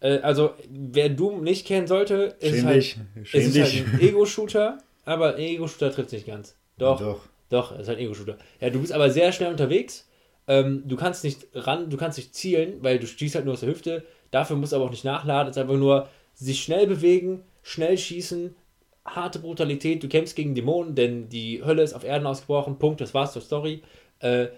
[0.00, 4.78] Äh, also, wer Doom nicht kennen sollte, ist Schäm halt, Schäm ist halt ein Ego-Shooter,
[5.04, 6.56] aber ein Ego-Shooter trifft nicht ganz.
[6.78, 7.20] Doch, doch,
[7.50, 7.72] Doch.
[7.72, 8.38] es ist halt ein Ego-Shooter.
[8.60, 10.08] Ja, du bist aber sehr schnell unterwegs.
[10.48, 13.60] Ähm, du kannst nicht ran, du kannst nicht zielen, weil du schießt halt nur aus
[13.60, 14.04] der Hüfte.
[14.30, 15.50] Dafür musst du aber auch nicht nachladen.
[15.50, 18.56] Es ist einfach nur sich schnell bewegen, schnell schießen,
[19.04, 20.02] harte Brutalität.
[20.02, 22.78] Du kämpfst gegen Dämonen, denn die Hölle ist auf Erden ausgebrochen.
[22.78, 23.82] Punkt, das war's zur Story.
[24.20, 24.48] Äh,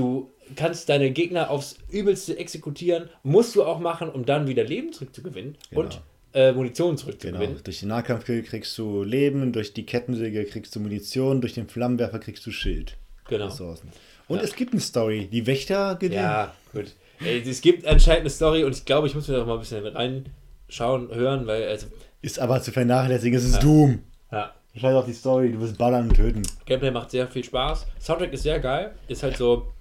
[0.00, 3.08] du kannst deine Gegner aufs Übelste exekutieren.
[3.22, 5.82] Musst du auch machen, um dann wieder Leben zurückzugewinnen Genau.
[5.82, 6.00] und
[6.32, 7.00] äh, Munition Genau.
[7.00, 7.60] zurückzugewinnen.
[7.62, 12.18] Durch den Nahkampfkill kriegst du Leben, durch die Kettensäge kriegst du Munition, durch den Flammenwerfer
[12.18, 12.96] kriegst du Schild.
[13.28, 13.46] Genau.
[13.46, 13.88] Ressourcen.
[14.28, 14.42] Und Ja.
[14.44, 15.28] es gibt eine Story.
[15.30, 16.22] Die Wächter gewinnen.
[16.22, 16.92] Ja, gut.
[17.24, 19.84] Es gibt anscheinend eine Story und ich glaube, ich muss mir noch mal ein bisschen
[19.86, 21.86] reinschauen, hören, weil, also,
[22.22, 24.00] Ist aber zu vernachlässigen, es ist Doom.
[24.32, 26.42] ja, Scheiß auf die Story, du wirst ballern und töten.
[26.66, 27.86] Gameplay macht sehr viel Spaß.
[28.00, 28.94] Soundtrack ist sehr geil.
[29.08, 29.72] Ist halt so,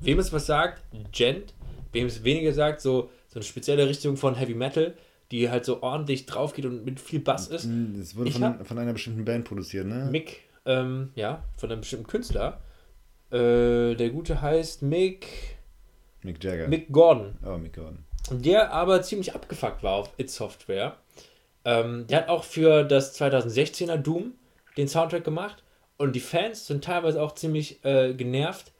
[0.00, 0.82] wem es was sagt,
[1.12, 1.54] Gent.
[1.92, 4.94] Wem es weniger sagt, so, so eine spezielle Richtung von Heavy Metal,
[5.30, 7.64] die halt so ordentlich drauf geht und mit viel Bass ist.
[8.00, 10.08] Es wurde Ich von, von einer bestimmten Band produziert, ne?
[10.10, 12.60] Mick, ähm, ja, von einem bestimmten Künstler.
[13.30, 15.56] Äh, der gute heißt Mick,
[16.22, 16.68] Mick Jagger.
[16.68, 17.36] Mick Gordon.
[17.44, 18.04] Oh, Mick Gordon.
[18.30, 20.96] der aber ziemlich abgefuckt war auf It Software.
[21.64, 24.34] Ähm, der hat auch für das 2016er Doom
[24.76, 25.62] den Soundtrack gemacht
[25.96, 28.72] und die Fans sind teilweise auch ziemlich äh, genervt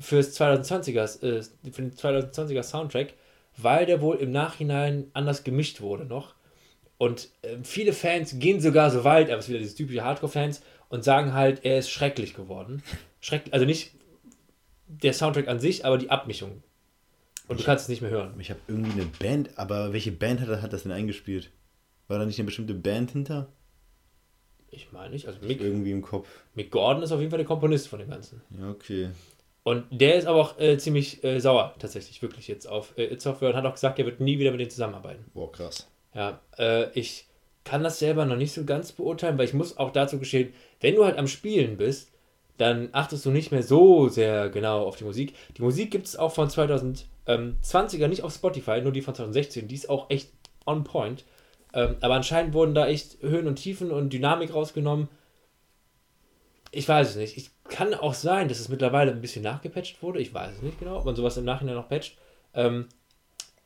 [0.00, 3.14] fürs 2020er, äh, für den 2020er Soundtrack,
[3.56, 6.34] weil der wohl im Nachhinein anders gemischt wurde noch.
[6.98, 10.62] Und äh, viele Fans gehen sogar so weit, aber es ist wieder diese typische Hardcore-Fans,
[10.90, 12.82] und sagen halt, er ist schrecklich geworden.
[13.20, 13.92] Schreck, also nicht
[14.86, 16.62] der Soundtrack an sich, aber die Abmischung.
[17.48, 18.34] Und du kannst es nicht mehr hören.
[18.38, 21.50] Ich habe irgendwie eine Band, aber welche Band hat, hat das denn eingespielt?
[22.08, 23.48] War da nicht eine bestimmte Band hinter?
[24.68, 25.26] Ich meine nicht.
[25.26, 26.28] Also Mick, Irgendwie im Kopf.
[26.54, 28.40] Mick Gordon ist auf jeden Fall der Komponist von dem Ganzen.
[28.58, 29.10] Ja, okay.
[29.62, 33.20] Und der ist aber auch äh, ziemlich äh, sauer, tatsächlich, wirklich jetzt auf äh, It
[33.20, 35.24] Software und hat auch gesagt, er wird nie wieder mit denen zusammenarbeiten.
[35.34, 35.86] Boah, krass.
[36.14, 37.26] Ja, äh, ich
[37.64, 40.94] kann das selber noch nicht so ganz beurteilen, weil ich muss auch dazu gestehen, wenn
[40.94, 42.10] du halt am Spielen bist,
[42.56, 45.34] dann achtest du nicht mehr so sehr genau auf die Musik.
[45.56, 49.68] Die Musik gibt es auch von 2020er, nicht auf Spotify, nur die von 2016.
[49.68, 50.30] Die ist auch echt
[50.66, 51.24] on point.
[51.72, 55.08] Ähm, aber anscheinend wurden da echt Höhen und Tiefen und Dynamik rausgenommen.
[56.70, 57.36] Ich weiß es nicht.
[57.36, 57.50] Ich
[57.80, 60.20] kann auch sein, dass es mittlerweile ein bisschen nachgepatcht wurde.
[60.20, 62.18] Ich weiß es nicht genau, ob man sowas im Nachhinein noch patcht.
[62.52, 62.88] Ähm,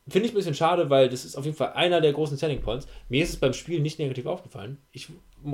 [0.07, 2.61] Finde ich ein bisschen schade, weil das ist auf jeden Fall einer der großen Selling
[2.61, 2.87] Points.
[3.09, 4.79] Mir ist es beim Spiel nicht negativ aufgefallen.
[4.93, 5.09] Ich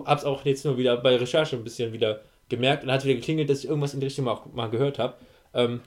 [0.04, 3.14] habe es auch jetzt nur wieder bei Recherche ein bisschen wieder gemerkt und hat wieder
[3.14, 5.14] geklingelt, dass ich irgendwas in die Richtung mal, mal gehört habe.
[5.54, 5.80] Ähm,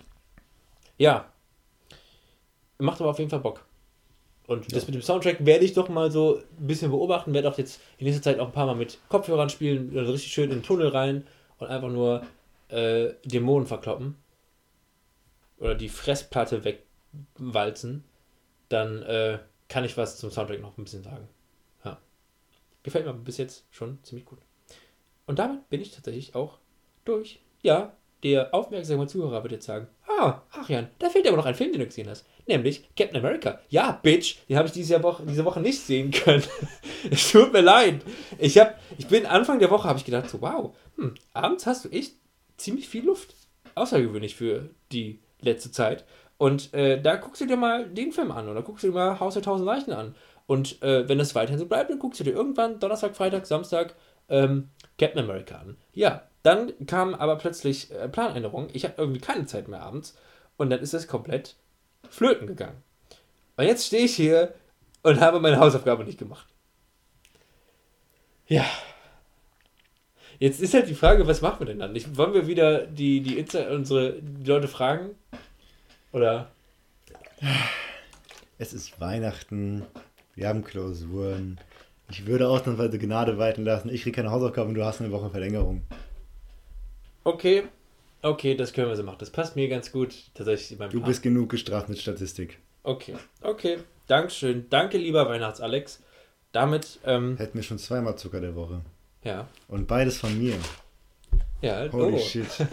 [0.98, 1.32] ja.
[2.80, 3.64] Macht aber auf jeden Fall Bock.
[4.48, 4.74] Und ja.
[4.74, 7.80] das mit dem Soundtrack werde ich doch mal so ein bisschen beobachten, werde auch jetzt
[8.00, 10.64] in nächster Zeit auch ein paar Mal mit Kopfhörern spielen, also richtig schön in den
[10.64, 11.28] Tunnel rein
[11.60, 12.24] und einfach nur
[12.74, 14.16] äh, Dämonen verkloppen.
[15.58, 18.04] Oder die Fressplatte wegwalzen.
[18.70, 21.28] Dann äh, kann ich was zum Soundtrack noch ein bisschen sagen.
[21.86, 22.00] Ja.
[22.82, 24.40] Gefällt mir bis jetzt schon ziemlich gut.
[25.26, 26.58] Und damit bin ich tatsächlich auch
[27.06, 27.40] durch.
[27.62, 27.94] Ja,
[28.24, 31.80] der aufmerksame Zuhörer wird jetzt sagen, ah, Arian, da fehlt aber noch ein Film, den
[31.80, 32.26] du gesehen hast.
[32.46, 33.60] Nämlich Captain America.
[33.70, 36.44] Ja, Bitch, den habe ich diese Woche, diese Woche nicht sehen können.
[37.12, 38.02] es tut mir leid.
[38.38, 41.86] Ich, hab, ich bin Anfang der Woche, habe ich gedacht, so, wow, hm, abends hast
[41.86, 42.16] du echt
[42.64, 43.36] ziemlich viel Luft.
[43.76, 46.06] Außergewöhnlich für die letzte Zeit.
[46.38, 49.20] Und äh, da guckst du dir mal den Film an oder guckst du dir mal
[49.20, 50.16] Haus der Tausend Leichen an.
[50.46, 53.96] Und äh, wenn das weiterhin so bleibt, dann guckst du dir irgendwann Donnerstag, Freitag, Samstag
[54.30, 55.78] ähm, Captain America an.
[55.94, 58.68] Ja, dann kam aber plötzlich äh, Planänderung.
[58.74, 60.18] Ich habe irgendwie keine Zeit mehr abends.
[60.58, 61.56] Und dann ist es komplett
[62.10, 62.84] flöten gegangen.
[63.58, 64.54] Und jetzt stehe ich hier
[65.02, 66.48] und habe meine Hausaufgabe nicht gemacht.
[68.48, 68.66] Ja.
[70.44, 71.96] Jetzt ist halt die Frage, was machen wir denn dann?
[71.96, 75.12] Ich, wollen wir wieder die, die Insta unsere die Leute fragen?
[76.12, 76.52] Oder?
[78.58, 79.84] Es ist Weihnachten,
[80.36, 81.62] wir haben Klausuren.
[82.10, 83.88] Ich würde ausnahmsweise Gnade walten lassen.
[83.88, 85.84] Ich kriege keine Hausaufgaben und du hast eine Woche Verlängerung.
[87.24, 87.64] Okay,
[88.22, 89.20] okay, das können wir so machen.
[89.20, 90.14] Das passt mir ganz gut.
[90.34, 91.04] Tatsächlich Du Plan.
[91.04, 92.60] bist genug gestraft mit Statistik.
[92.84, 93.78] Okay, okay.
[94.08, 94.66] Dankeschön.
[94.70, 96.04] Danke, lieber Weihnachts-Alex.
[96.52, 97.00] Damit.
[97.06, 98.82] Ähm, Hätten wir schon zweimal Zucker der Woche.
[99.24, 99.48] Ja.
[99.68, 100.56] Und beides von mir.
[101.62, 102.20] Ja, Holy oh.
[102.20, 102.48] shit.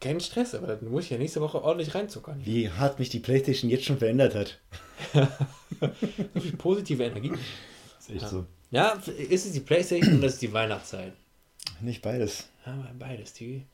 [0.00, 2.44] Kein Stress, aber dann muss ich ja nächste Woche ordentlich reinzuckern.
[2.44, 4.58] Wie hart mich die Playstation jetzt schon verändert hat.
[6.34, 7.30] so viel positive Energie.
[7.30, 8.28] Das ist echt ja.
[8.28, 8.46] so.
[8.70, 11.12] Ja, ist es die Playstation oder ist es die Weihnachtszeit?
[11.80, 12.48] Nicht beides.
[12.66, 13.32] Ja, beides.
[13.34, 13.64] Die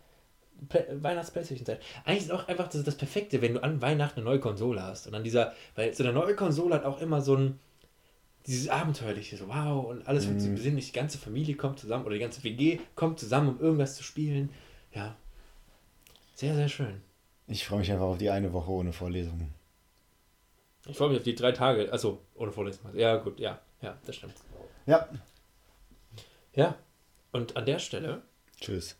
[0.70, 1.80] Weihnachts-Playstation-Zeit.
[2.05, 5.07] Eigentlich ist auch einfach das, das Perfekte, wenn du an Weihnachten eine neue Konsole hast.
[5.07, 7.59] Und an dieser, weil so eine neue Konsole hat auch immer so ein,
[8.47, 12.14] dieses Abenteuerliche, so wow, und alles wird sich besinnlich, die ganze Familie kommt zusammen oder
[12.14, 14.51] die ganze WG kommt zusammen, um irgendwas zu spielen.
[14.93, 15.16] Ja.
[16.34, 17.03] Sehr, sehr schön.
[17.47, 19.55] Ich freue mich einfach auf die eine Woche ohne Vorlesungen.
[20.86, 22.97] Ich freue mich auf die drei Tage, also ohne Vorlesungen.
[22.99, 24.34] Ja, gut, ja, ja, das stimmt.
[24.86, 25.09] Ja.
[26.55, 26.76] Ja,
[27.30, 28.22] und an der Stelle.
[28.61, 28.97] Tschüss.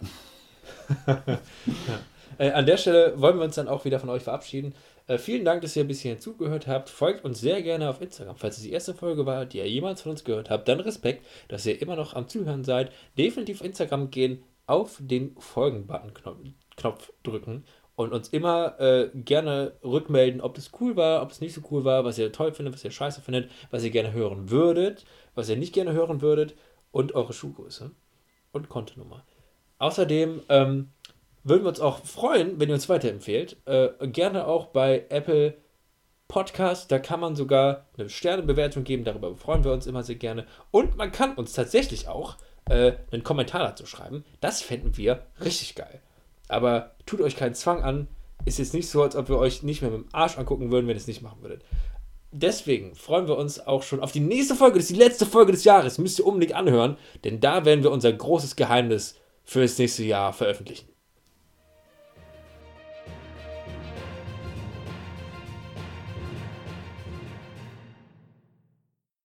[1.06, 1.40] ja.
[2.38, 4.74] äh, an der Stelle wollen wir uns dann auch wieder von euch verabschieden.
[5.06, 6.88] Äh, vielen Dank, dass ihr ein bisschen zugehört habt.
[6.88, 8.36] Folgt uns sehr gerne auf Instagram.
[8.36, 11.26] Falls es die erste Folge war, die ihr jemals von uns gehört habt, dann Respekt,
[11.48, 12.92] dass ihr immer noch am Zuhören seid.
[13.18, 20.54] Definitiv auf Instagram gehen, auf den Folgen-Button-Knopf drücken und uns immer äh, gerne rückmelden, ob
[20.54, 22.90] das cool war, ob es nicht so cool war, was ihr toll findet, was ihr
[22.90, 26.54] scheiße findet, was ihr gerne hören würdet, was ihr nicht gerne hören würdet
[26.90, 27.90] und eure Schuhgröße
[28.52, 29.24] und Kontonummer.
[29.78, 30.90] Außerdem ähm,
[31.44, 33.56] würden wir uns auch freuen, wenn ihr uns weiterempfehlt.
[33.66, 35.56] Äh, gerne auch bei Apple
[36.28, 36.90] Podcast.
[36.90, 39.04] Da kann man sogar eine Sternebewertung geben.
[39.04, 40.46] Darüber freuen wir uns immer sehr gerne.
[40.70, 42.36] Und man kann uns tatsächlich auch
[42.68, 44.24] äh, einen Kommentar dazu schreiben.
[44.40, 46.00] Das fänden wir richtig geil.
[46.48, 48.08] Aber tut euch keinen Zwang an.
[48.44, 50.86] Ist jetzt nicht so, als ob wir euch nicht mehr mit dem Arsch angucken würden,
[50.86, 51.62] wenn ihr es nicht machen würdet
[52.32, 54.78] deswegen freuen wir uns auch schon auf die nächste Folge.
[54.78, 55.98] Das ist die letzte Folge des Jahres.
[55.98, 60.32] Müsst ihr unbedingt anhören, denn da werden wir unser großes Geheimnis für das nächste Jahr
[60.32, 60.91] veröffentlichen.